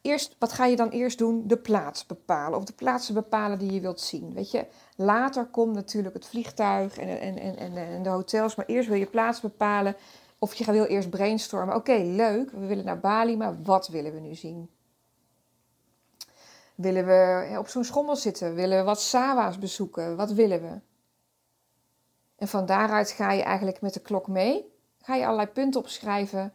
eerst, 0.01 0.35
wat 0.39 0.53
ga 0.53 0.65
je 0.65 0.75
dan 0.75 0.89
eerst 0.89 1.17
doen? 1.17 1.47
De 1.47 1.57
plaats 1.57 2.05
bepalen. 2.05 2.57
Of 2.57 2.63
de 2.63 2.73
plaatsen 2.73 3.13
bepalen 3.13 3.59
die 3.59 3.71
je 3.71 3.79
wilt 3.79 4.01
zien. 4.01 4.33
Weet 4.33 4.51
je, 4.51 4.65
later 4.95 5.45
komt 5.45 5.73
natuurlijk 5.73 6.15
het 6.15 6.27
vliegtuig 6.27 6.97
en, 6.97 7.19
en, 7.19 7.57
en, 7.57 7.77
en, 7.77 8.03
de 8.03 8.09
hotels. 8.09 8.55
Maar 8.55 8.65
eerst 8.65 8.89
wil 8.89 8.97
je 8.97 9.05
plaats 9.05 9.39
bepalen. 9.39 9.95
Of 10.39 10.53
je 10.53 10.71
wil 10.71 10.85
eerst 10.85 11.09
brainstormen. 11.09 11.75
Oké, 11.75 11.95
leuk. 11.95 12.51
We 12.51 12.65
willen 12.65 12.85
naar 12.85 12.99
Bali, 12.99 13.37
maar 13.37 13.61
wat 13.63 13.87
willen 13.87 14.13
we 14.13 14.19
nu 14.19 14.35
zien? 14.35 14.69
Willen 16.75 17.05
we 17.05 17.55
op 17.57 17.67
zo'n 17.67 17.83
schommel 17.83 18.15
zitten? 18.15 18.55
Willen 18.55 18.77
we 18.77 18.83
wat 18.83 19.01
sawa's 19.01 19.57
bezoeken? 19.57 20.15
Wat 20.15 20.31
willen 20.31 20.61
we? 20.61 20.79
En 22.35 22.47
van 22.47 22.65
daaruit 22.65 23.11
ga 23.11 23.31
je 23.31 23.43
eigenlijk 23.43 23.81
met 23.81 23.93
de 23.93 23.99
klok 23.99 24.27
mee. 24.27 24.73
Ga 25.01 25.15
je 25.15 25.23
allerlei 25.23 25.47
punten 25.47 25.79
opschrijven. 25.79 26.53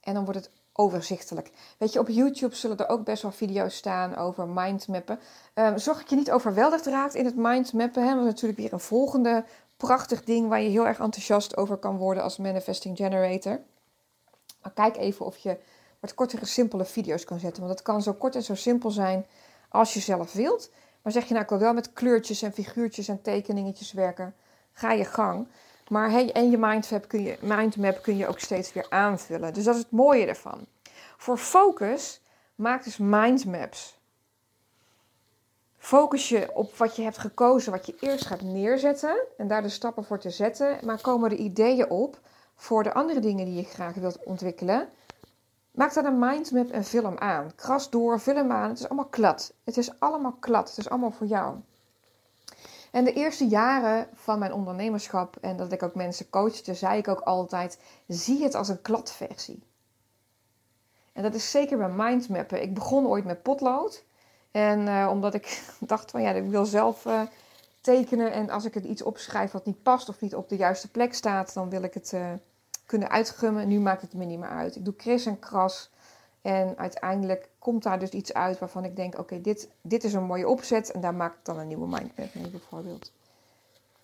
En 0.00 0.14
dan 0.14 0.24
wordt 0.24 0.40
het 0.40 0.50
overzichtelijk. 0.72 1.50
Weet 1.78 1.92
je, 1.92 1.98
op 1.98 2.08
YouTube 2.08 2.54
zullen 2.54 2.76
er 2.76 2.88
ook 2.88 3.04
best 3.04 3.22
wel 3.22 3.32
video's 3.32 3.76
staan 3.76 4.16
over 4.16 4.48
mindmappen. 4.48 5.20
Um, 5.54 5.78
zorg 5.78 5.98
dat 5.98 6.10
je 6.10 6.16
niet 6.16 6.30
overweldigd 6.30 6.86
raakt 6.86 7.14
in 7.14 7.24
het 7.24 7.36
mindmappen. 7.36 8.02
Hè? 8.02 8.14
Dat 8.14 8.18
is 8.18 8.30
natuurlijk 8.30 8.60
weer 8.60 8.72
een 8.72 8.80
volgende 8.80 9.44
prachtig 9.76 10.24
ding 10.24 10.48
waar 10.48 10.60
je 10.60 10.68
heel 10.68 10.86
erg 10.86 10.98
enthousiast 10.98 11.56
over 11.56 11.76
kan 11.76 11.96
worden 11.96 12.22
als 12.22 12.36
manifesting 12.36 12.96
generator. 12.96 13.60
Maar 14.62 14.72
kijk 14.72 14.96
even 14.96 15.26
of 15.26 15.36
je 15.36 15.58
wat 16.00 16.14
kortere, 16.14 16.46
simpele 16.46 16.84
video's 16.84 17.24
kan 17.24 17.38
zetten. 17.38 17.62
Want 17.62 17.74
dat 17.74 17.84
kan 17.84 18.02
zo 18.02 18.12
kort 18.12 18.34
en 18.34 18.42
zo 18.42 18.54
simpel 18.54 18.90
zijn 18.90 19.26
als 19.68 19.94
je 19.94 20.00
zelf 20.00 20.32
wilt. 20.32 20.70
Maar 21.02 21.12
zeg 21.12 21.24
je 21.24 21.30
nou, 21.30 21.42
ik 21.42 21.50
wil 21.50 21.58
wel 21.58 21.74
met 21.74 21.92
kleurtjes 21.92 22.42
en 22.42 22.52
figuurtjes 22.52 23.08
en 23.08 23.22
tekeningetjes 23.22 23.92
werken. 23.92 24.34
Ga 24.72 24.92
je 24.92 25.04
gang. 25.04 25.48
Maar 25.90 26.10
hey, 26.10 26.32
en 26.32 26.50
je 26.50 26.58
mindmap 26.58 27.08
kun 27.08 27.22
je, 27.22 27.38
mindmap 27.40 28.02
kun 28.02 28.16
je 28.16 28.28
ook 28.28 28.38
steeds 28.38 28.72
weer 28.72 28.86
aanvullen. 28.88 29.54
Dus 29.54 29.64
dat 29.64 29.74
is 29.74 29.80
het 29.80 29.90
mooie 29.90 30.26
ervan. 30.26 30.66
Voor 31.16 31.36
focus 31.36 32.22
maak 32.54 32.84
dus 32.84 32.96
mindmaps. 32.98 33.98
Focus 35.78 36.28
je 36.28 36.50
op 36.54 36.76
wat 36.76 36.96
je 36.96 37.02
hebt 37.02 37.18
gekozen, 37.18 37.72
wat 37.72 37.86
je 37.86 37.96
eerst 38.00 38.26
gaat 38.26 38.40
neerzetten 38.40 39.18
en 39.36 39.48
daar 39.48 39.62
de 39.62 39.68
stappen 39.68 40.04
voor 40.04 40.18
te 40.18 40.30
zetten. 40.30 40.78
Maar 40.84 41.00
komen 41.00 41.30
er 41.30 41.36
ideeën 41.36 41.90
op 41.90 42.20
voor 42.54 42.82
de 42.82 42.92
andere 42.92 43.20
dingen 43.20 43.44
die 43.44 43.54
je 43.54 43.64
graag 43.64 43.94
wilt 43.94 44.24
ontwikkelen? 44.24 44.88
Maak 45.70 45.94
dan 45.94 46.04
een 46.04 46.18
mindmap 46.18 46.70
en 46.70 46.84
film 46.84 47.18
aan. 47.18 47.54
Kras 47.54 47.90
door, 47.90 48.18
film 48.18 48.52
aan. 48.52 48.68
Het 48.68 48.78
is 48.78 48.88
allemaal 48.88 49.08
klad. 49.08 49.54
Het 49.64 49.76
is 49.76 50.00
allemaal 50.00 50.36
klad. 50.40 50.68
Het 50.68 50.78
is 50.78 50.88
allemaal 50.88 51.10
voor 51.10 51.26
jou. 51.26 51.56
En 52.90 53.04
de 53.04 53.12
eerste 53.12 53.46
jaren 53.46 54.08
van 54.14 54.38
mijn 54.38 54.52
ondernemerschap 54.52 55.36
en 55.40 55.56
dat 55.56 55.72
ik 55.72 55.82
ook 55.82 55.94
mensen 55.94 56.30
coachte, 56.30 56.74
zei 56.74 56.98
ik 56.98 57.08
ook 57.08 57.20
altijd: 57.20 57.78
zie 58.06 58.42
het 58.42 58.54
als 58.54 58.68
een 58.68 58.82
kladversie. 58.82 59.62
En 61.12 61.22
dat 61.22 61.34
is 61.34 61.50
zeker 61.50 61.78
bij 61.78 61.88
mindmappen. 61.88 62.62
Ik 62.62 62.74
begon 62.74 63.06
ooit 63.06 63.24
met 63.24 63.42
potlood. 63.42 64.04
En 64.50 64.80
uh, 64.80 65.08
omdat 65.10 65.34
ik 65.34 65.62
dacht 65.78 66.10
van 66.10 66.22
ja, 66.22 66.30
ik 66.30 66.48
wil 66.48 66.64
zelf 66.64 67.04
uh, 67.04 67.22
tekenen. 67.80 68.32
En 68.32 68.50
als 68.50 68.64
ik 68.64 68.74
het 68.74 68.84
iets 68.84 69.02
opschrijf 69.02 69.50
wat 69.50 69.66
niet 69.66 69.82
past 69.82 70.08
of 70.08 70.20
niet 70.20 70.34
op 70.34 70.48
de 70.48 70.56
juiste 70.56 70.90
plek 70.90 71.14
staat, 71.14 71.54
dan 71.54 71.70
wil 71.70 71.82
ik 71.82 71.94
het 71.94 72.12
uh, 72.14 72.32
kunnen 72.86 73.10
uitgummen. 73.10 73.68
Nu 73.68 73.80
maakt 73.80 74.02
het 74.02 74.14
me 74.14 74.24
niet 74.24 74.38
meer 74.38 74.48
uit. 74.48 74.76
Ik 74.76 74.84
doe 74.84 74.94
kris 74.94 75.26
en 75.26 75.38
kras. 75.38 75.90
En 76.42 76.78
uiteindelijk 76.78 77.48
komt 77.58 77.82
daar 77.82 77.98
dus 77.98 78.10
iets 78.10 78.34
uit 78.34 78.58
waarvan 78.58 78.84
ik 78.84 78.96
denk: 78.96 79.18
oké, 79.18 79.40
dit, 79.40 79.68
dit 79.80 80.04
is 80.04 80.12
een 80.12 80.24
mooie 80.24 80.48
opzet. 80.48 80.90
En 80.90 81.00
daar 81.00 81.14
maak 81.14 81.32
ik 81.32 81.44
dan 81.44 81.58
een 81.58 81.66
nieuwe 81.66 81.86
mindmap 81.86 82.34
mee, 82.34 82.50
bijvoorbeeld. 82.50 83.12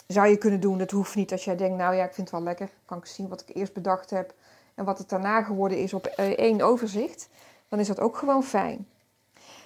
Zou 0.06 0.28
je 0.28 0.36
kunnen 0.36 0.60
doen, 0.60 0.78
dat 0.78 0.90
hoeft 0.90 1.14
niet. 1.14 1.32
Als 1.32 1.44
jij 1.44 1.56
denkt: 1.56 1.76
nou 1.76 1.94
ja, 1.94 2.04
ik 2.04 2.14
vind 2.14 2.30
het 2.30 2.36
wel 2.36 2.46
lekker, 2.46 2.70
kan 2.84 2.98
ik 2.98 3.06
zien 3.06 3.28
wat 3.28 3.40
ik 3.40 3.56
eerst 3.56 3.72
bedacht 3.72 4.10
heb. 4.10 4.34
En 4.74 4.84
wat 4.84 4.98
het 4.98 5.08
daarna 5.08 5.42
geworden 5.42 5.78
is 5.78 5.94
op 5.94 6.06
eh, 6.06 6.30
één 6.30 6.60
overzicht. 6.60 7.28
Dan 7.68 7.80
is 7.80 7.86
dat 7.86 8.00
ook 8.00 8.16
gewoon 8.16 8.44
fijn. 8.44 8.86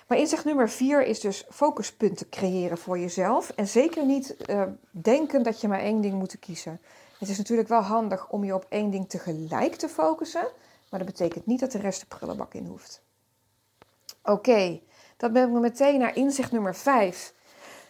Maar 0.07 0.19
inzicht 0.19 0.45
nummer 0.45 0.69
vier 0.69 1.07
is 1.07 1.21
dus 1.21 1.47
focuspunten 1.51 2.29
creëren 2.29 2.79
voor 2.79 2.99
jezelf. 2.99 3.51
En 3.51 3.69
zeker 3.69 4.07
niet 4.07 4.37
uh, 4.47 4.63
denken 4.91 5.43
dat 5.43 5.61
je 5.61 5.69
maar 5.69 5.81
één 5.81 6.01
ding 6.01 6.15
moet 6.15 6.39
kiezen. 6.39 6.81
Het 7.19 7.29
is 7.29 7.39
natuurlijk 7.39 7.69
wel 7.69 7.81
handig 7.81 8.29
om 8.29 8.45
je 8.45 8.55
op 8.55 8.67
één 8.69 8.91
ding 8.91 9.09
tegelijk 9.09 9.75
te 9.75 9.89
focussen. 9.89 10.49
Maar 10.91 11.01
dat 11.01 11.09
betekent 11.09 11.47
niet 11.47 11.61
dat 11.61 11.73
de 11.73 11.79
rest 11.79 12.01
de 12.01 12.07
prullenbak 12.07 12.55
in 12.55 12.67
hoeft. 12.67 13.03
Oké, 14.23 14.31
okay, 14.31 14.83
dat 15.17 15.33
brengt 15.33 15.53
me 15.53 15.61
meteen 15.61 15.99
naar 15.99 16.17
inzicht 16.17 16.53
nummer 16.53 16.75
5. 16.75 17.35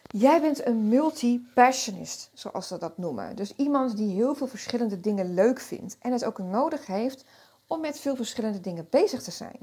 Jij 0.03 0.41
bent 0.41 0.67
een 0.67 0.89
multi-passionist, 0.89 2.31
zoals 2.35 2.69
ze 2.69 2.79
dat 2.79 2.99
noemen. 2.99 3.37
Dus 3.37 3.57
iemand 3.57 3.97
die 3.97 4.15
heel 4.15 4.35
veel 4.35 4.47
verschillende 4.47 5.01
dingen 5.01 5.35
leuk 5.35 5.61
vindt 5.61 5.97
en 6.01 6.13
het 6.13 6.25
ook 6.25 6.39
nodig 6.39 6.87
heeft 6.87 7.25
om 7.67 7.81
met 7.81 8.01
veel 8.01 8.17
verschillende 8.17 8.61
dingen 8.61 8.87
bezig 8.91 9.23
te 9.23 9.31
zijn. 9.31 9.59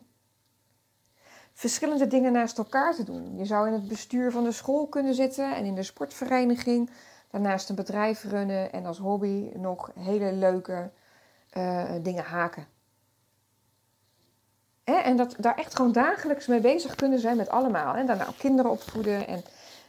Verschillende 1.54 2.08
dingen 2.08 2.32
naast 2.32 2.58
elkaar 2.58 2.96
te 2.96 3.04
doen. 3.04 3.38
Je 3.38 3.46
zou 3.46 3.68
in 3.68 3.74
het 3.74 3.88
bestuur 3.88 4.32
van 4.32 4.44
de 4.44 4.52
school 4.52 4.88
kunnen 4.88 5.14
zitten 5.14 5.56
en 5.56 5.66
in 5.66 5.76
de 5.76 5.84
sportvereniging, 5.84 6.90
daarnaast 7.32 7.70
een 7.70 7.76
bedrijf 7.76 8.24
runnen 8.24 8.72
en 8.72 8.86
als 8.86 8.98
hobby 8.98 9.50
nog 9.56 9.92
hele 10.00 10.34
leuke 10.34 10.92
uh, 11.58 11.92
dingen 12.02 12.24
haken. 12.24 12.68
En 14.94 15.18
dat 15.18 15.36
daar 15.38 15.56
echt 15.56 15.76
gewoon 15.76 15.92
dagelijks 15.92 16.48
mee 16.48 16.60
bezig 16.60 16.96
kunnen 16.96 17.20
zijn 17.20 17.38
met 17.38 17.50
allemaal. 17.50 17.96
En 17.96 18.06
daarna 18.06 18.28
kinderen 18.38 18.72
opvoeden 18.72 19.28
en 19.28 19.44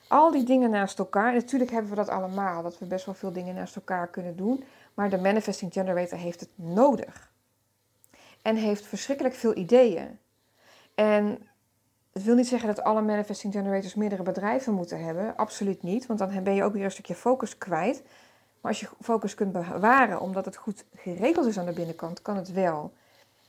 al 0.08 0.30
die 0.30 0.44
dingen 0.44 0.70
naast 0.70 0.98
elkaar. 0.98 1.32
natuurlijk 1.32 1.70
hebben 1.70 1.90
we 1.90 1.96
dat 1.96 2.08
allemaal, 2.08 2.62
dat 2.62 2.78
we 2.78 2.87
best 2.87 3.06
wel 3.06 3.14
veel 3.14 3.32
dingen 3.32 3.54
naast 3.54 3.76
elkaar 3.76 4.08
kunnen 4.08 4.37
doen. 4.37 4.64
Maar 4.94 5.11
de 5.11 5.18
manifesting 5.18 5.72
generator 5.72 6.18
heeft 6.18 6.40
het 6.40 6.48
nodig. 6.54 7.32
En 8.42 8.56
heeft 8.56 8.87
verschrikkelijk 8.87 9.34
veel 9.34 9.56
ideeën. 9.56 10.18
En 10.94 11.48
het 12.12 12.22
wil 12.24 12.34
niet 12.34 12.48
zeggen 12.48 12.68
dat 12.68 12.84
alle 12.84 13.02
manifesting 13.02 13.52
generators 13.52 13.94
meerdere 13.94 14.22
bedrijven 14.22 14.72
moeten 14.74 15.04
hebben. 15.04 15.37
Absoluut 15.37 15.82
niet, 15.82 16.06
want 16.06 16.18
dan 16.18 16.42
ben 16.42 16.54
je 16.54 16.64
ook 16.64 16.72
weer 16.72 16.84
een 16.84 16.90
stukje 16.90 17.14
focus 17.14 17.58
kwijt. 17.58 18.02
Maar 18.61 18.70
als 18.70 18.80
je 18.80 18.88
focus 19.00 19.34
kunt 19.34 19.52
bewaren 19.52 20.20
omdat 20.20 20.44
het 20.44 20.56
goed 20.56 20.84
geregeld 20.94 21.46
is 21.46 21.58
aan 21.58 21.66
de 21.66 21.72
binnenkant, 21.72 22.22
kan 22.22 22.37
het 22.37 22.52
wel. 22.52 22.92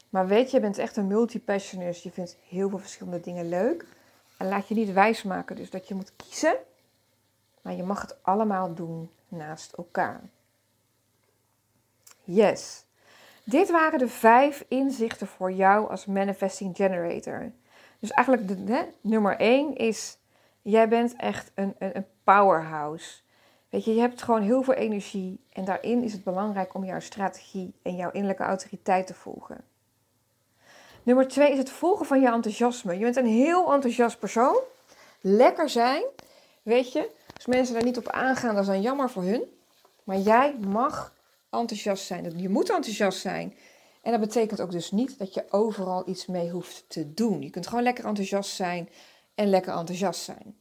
Maar 0.09 0.27
weet 0.27 0.51
je, 0.51 0.55
je 0.55 0.61
bent 0.61 0.77
echt 0.77 0.97
een 0.97 1.07
multipassionist. 1.07 2.03
Je 2.03 2.11
vindt 2.11 2.37
heel 2.47 2.69
veel 2.69 2.79
verschillende 2.79 3.19
dingen 3.19 3.49
leuk. 3.49 3.85
En 4.37 4.47
laat 4.47 4.67
je 4.67 4.75
niet 4.75 4.93
wijsmaken 4.93 5.55
dus 5.55 5.69
dat 5.69 5.87
je 5.87 5.95
moet 5.95 6.15
kiezen. 6.15 6.55
Maar 7.61 7.73
je 7.73 7.83
mag 7.83 8.01
het 8.01 8.23
allemaal 8.23 8.73
doen 8.73 9.09
naast 9.27 9.73
elkaar. 9.73 10.21
Yes. 12.23 12.85
Dit 13.43 13.71
waren 13.71 13.99
de 13.99 14.07
vijf 14.07 14.65
inzichten 14.67 15.27
voor 15.27 15.51
jou 15.51 15.89
als 15.89 16.05
manifesting 16.05 16.75
generator. 16.75 17.51
Dus 17.99 18.11
eigenlijk 18.11 18.69
hè, 18.69 18.83
nummer 19.01 19.37
één 19.37 19.75
is, 19.75 20.17
jij 20.61 20.87
bent 20.87 21.15
echt 21.15 21.51
een, 21.55 21.75
een, 21.79 21.95
een 21.95 22.05
powerhouse. 22.23 23.21
Weet 23.69 23.85
je, 23.85 23.93
je 23.93 23.99
hebt 24.01 24.21
gewoon 24.21 24.41
heel 24.41 24.63
veel 24.63 24.73
energie 24.73 25.43
en 25.49 25.65
daarin 25.65 26.03
is 26.03 26.13
het 26.13 26.23
belangrijk 26.23 26.73
om 26.73 26.83
jouw 26.85 26.99
strategie 26.99 27.73
en 27.81 27.95
jouw 27.95 28.11
innerlijke 28.11 28.43
autoriteit 28.43 29.07
te 29.07 29.13
volgen. 29.13 29.63
Nummer 31.09 31.27
twee 31.27 31.51
is 31.51 31.57
het 31.57 31.69
volgen 31.69 32.05
van 32.05 32.21
je 32.21 32.27
enthousiasme. 32.27 32.93
Je 32.93 33.03
bent 33.03 33.15
een 33.15 33.25
heel 33.25 33.73
enthousiast 33.73 34.19
persoon. 34.19 34.59
Lekker 35.21 35.69
zijn. 35.69 36.03
Weet 36.61 36.91
je, 36.91 37.09
als 37.35 37.45
mensen 37.45 37.73
daar 37.73 37.83
niet 37.83 37.97
op 37.97 38.07
aangaan, 38.09 38.53
dat 38.53 38.63
is 38.63 38.69
dan 38.69 38.81
jammer 38.81 39.09
voor 39.09 39.23
hun. 39.23 39.43
Maar 40.03 40.17
jij 40.17 40.55
mag 40.67 41.13
enthousiast 41.49 42.05
zijn. 42.05 42.39
Je 42.39 42.49
moet 42.49 42.69
enthousiast 42.69 43.19
zijn. 43.19 43.55
En 44.01 44.11
dat 44.11 44.19
betekent 44.19 44.61
ook 44.61 44.71
dus 44.71 44.91
niet 44.91 45.19
dat 45.19 45.33
je 45.33 45.45
overal 45.49 46.09
iets 46.09 46.25
mee 46.25 46.49
hoeft 46.49 46.85
te 46.87 47.13
doen. 47.13 47.41
Je 47.41 47.49
kunt 47.49 47.67
gewoon 47.67 47.83
lekker 47.83 48.05
enthousiast 48.05 48.55
zijn 48.55 48.89
en 49.35 49.49
lekker 49.49 49.73
enthousiast 49.73 50.21
zijn. 50.21 50.57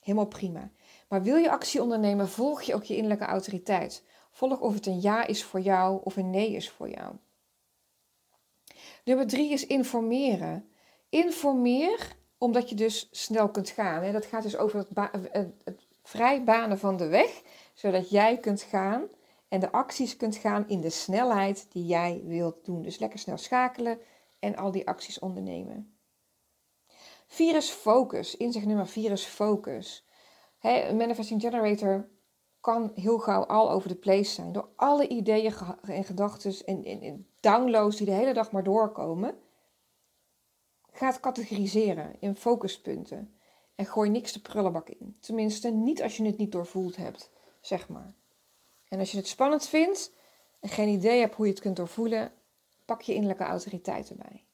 Helemaal 0.00 0.26
prima. 0.26 0.70
Maar 1.08 1.22
wil 1.22 1.36
je 1.36 1.50
actie 1.50 1.82
ondernemen, 1.82 2.28
volg 2.28 2.62
je 2.62 2.74
ook 2.74 2.84
je 2.84 2.94
innerlijke 2.94 3.24
autoriteit. 3.24 4.02
Volg 4.30 4.60
of 4.60 4.74
het 4.74 4.86
een 4.86 5.00
ja 5.00 5.26
is 5.26 5.44
voor 5.44 5.60
jou 5.60 6.00
of 6.04 6.16
een 6.16 6.30
nee 6.30 6.52
is 6.52 6.70
voor 6.70 6.88
jou. 6.88 7.14
Nummer 9.04 9.26
drie 9.26 9.52
is 9.52 9.66
informeren. 9.66 10.68
Informeer 11.08 12.16
omdat 12.38 12.68
je 12.68 12.74
dus 12.74 13.08
snel 13.10 13.50
kunt 13.50 13.68
gaan. 13.68 14.12
Dat 14.12 14.26
gaat 14.26 14.42
dus 14.42 14.56
over 14.56 14.78
het, 14.78 14.88
het, 15.12 15.54
het 15.64 15.86
vrijbanen 16.02 16.78
van 16.78 16.96
de 16.96 17.06
weg, 17.06 17.42
zodat 17.74 18.10
jij 18.10 18.38
kunt 18.38 18.62
gaan 18.62 19.08
en 19.48 19.60
de 19.60 19.72
acties 19.72 20.16
kunt 20.16 20.36
gaan 20.36 20.68
in 20.68 20.80
de 20.80 20.90
snelheid 20.90 21.66
die 21.72 21.86
jij 21.86 22.22
wilt 22.24 22.64
doen. 22.64 22.82
Dus 22.82 22.98
lekker 22.98 23.18
snel 23.18 23.36
schakelen 23.36 23.98
en 24.38 24.56
al 24.56 24.70
die 24.70 24.88
acties 24.88 25.18
ondernemen. 25.18 25.98
Vier 27.26 27.56
is 27.56 27.70
focus. 27.70 28.36
Inzicht 28.36 28.66
nummer 28.66 28.86
vier 28.86 29.10
is 29.10 29.24
focus. 29.24 30.06
een 30.60 30.96
manifesting 30.96 31.40
generator 31.40 32.08
kan 32.60 32.92
heel 32.94 33.18
gauw 33.18 33.44
al 33.44 33.70
over 33.70 33.88
de 33.88 33.94
place 33.94 34.30
zijn. 34.30 34.52
Door 34.52 34.68
alle 34.76 35.08
ideeën 35.08 35.54
en 35.82 36.04
gedachten 36.04 36.66
en, 36.66 36.84
en, 36.84 37.00
en 37.00 37.28
downloads 37.44 37.96
die 37.96 38.06
de 38.06 38.12
hele 38.12 38.32
dag 38.32 38.50
maar 38.50 38.62
doorkomen. 38.62 39.38
Gaat 40.92 41.20
categoriseren 41.20 42.16
in 42.20 42.36
focuspunten. 42.36 43.34
En 43.74 43.86
gooi 43.86 44.10
niks 44.10 44.32
de 44.32 44.40
prullenbak 44.40 44.88
in. 44.88 45.16
Tenminste, 45.20 45.70
niet 45.70 46.02
als 46.02 46.16
je 46.16 46.24
het 46.24 46.38
niet 46.38 46.52
doorvoeld 46.52 46.96
hebt, 46.96 47.30
zeg 47.60 47.88
maar. 47.88 48.14
En 48.88 48.98
als 48.98 49.10
je 49.10 49.16
het 49.16 49.28
spannend 49.28 49.66
vindt 49.66 50.12
en 50.60 50.68
geen 50.68 50.88
idee 50.88 51.20
hebt 51.20 51.34
hoe 51.34 51.46
je 51.46 51.52
het 51.52 51.60
kunt 51.60 51.76
doorvoelen, 51.76 52.32
pak 52.84 53.02
je 53.02 53.14
innerlijke 53.14 53.44
autoriteit 53.44 54.10
erbij. 54.10 54.44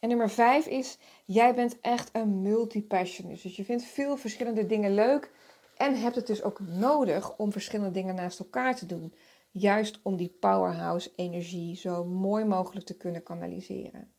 En 0.00 0.08
nummer 0.08 0.30
vijf 0.30 0.66
is, 0.66 0.98
jij 1.24 1.54
bent 1.54 1.80
echt 1.80 2.10
een 2.12 2.42
multipassionist. 2.42 3.42
Dus 3.42 3.56
je 3.56 3.64
vindt 3.64 3.82
veel 3.82 4.16
verschillende 4.16 4.66
dingen 4.66 4.94
leuk 4.94 5.30
en 5.76 6.00
hebt 6.00 6.16
het 6.16 6.26
dus 6.26 6.42
ook 6.42 6.60
nodig 6.60 7.36
om 7.36 7.52
verschillende 7.52 7.90
dingen 7.90 8.14
naast 8.14 8.38
elkaar 8.38 8.76
te 8.76 8.86
doen. 8.86 9.14
Juist 9.50 10.00
om 10.02 10.16
die 10.16 10.36
powerhouse 10.40 11.12
energie 11.14 11.76
zo 11.76 12.04
mooi 12.04 12.44
mogelijk 12.44 12.86
te 12.86 12.96
kunnen 12.96 13.22
kanaliseren. 13.22 14.12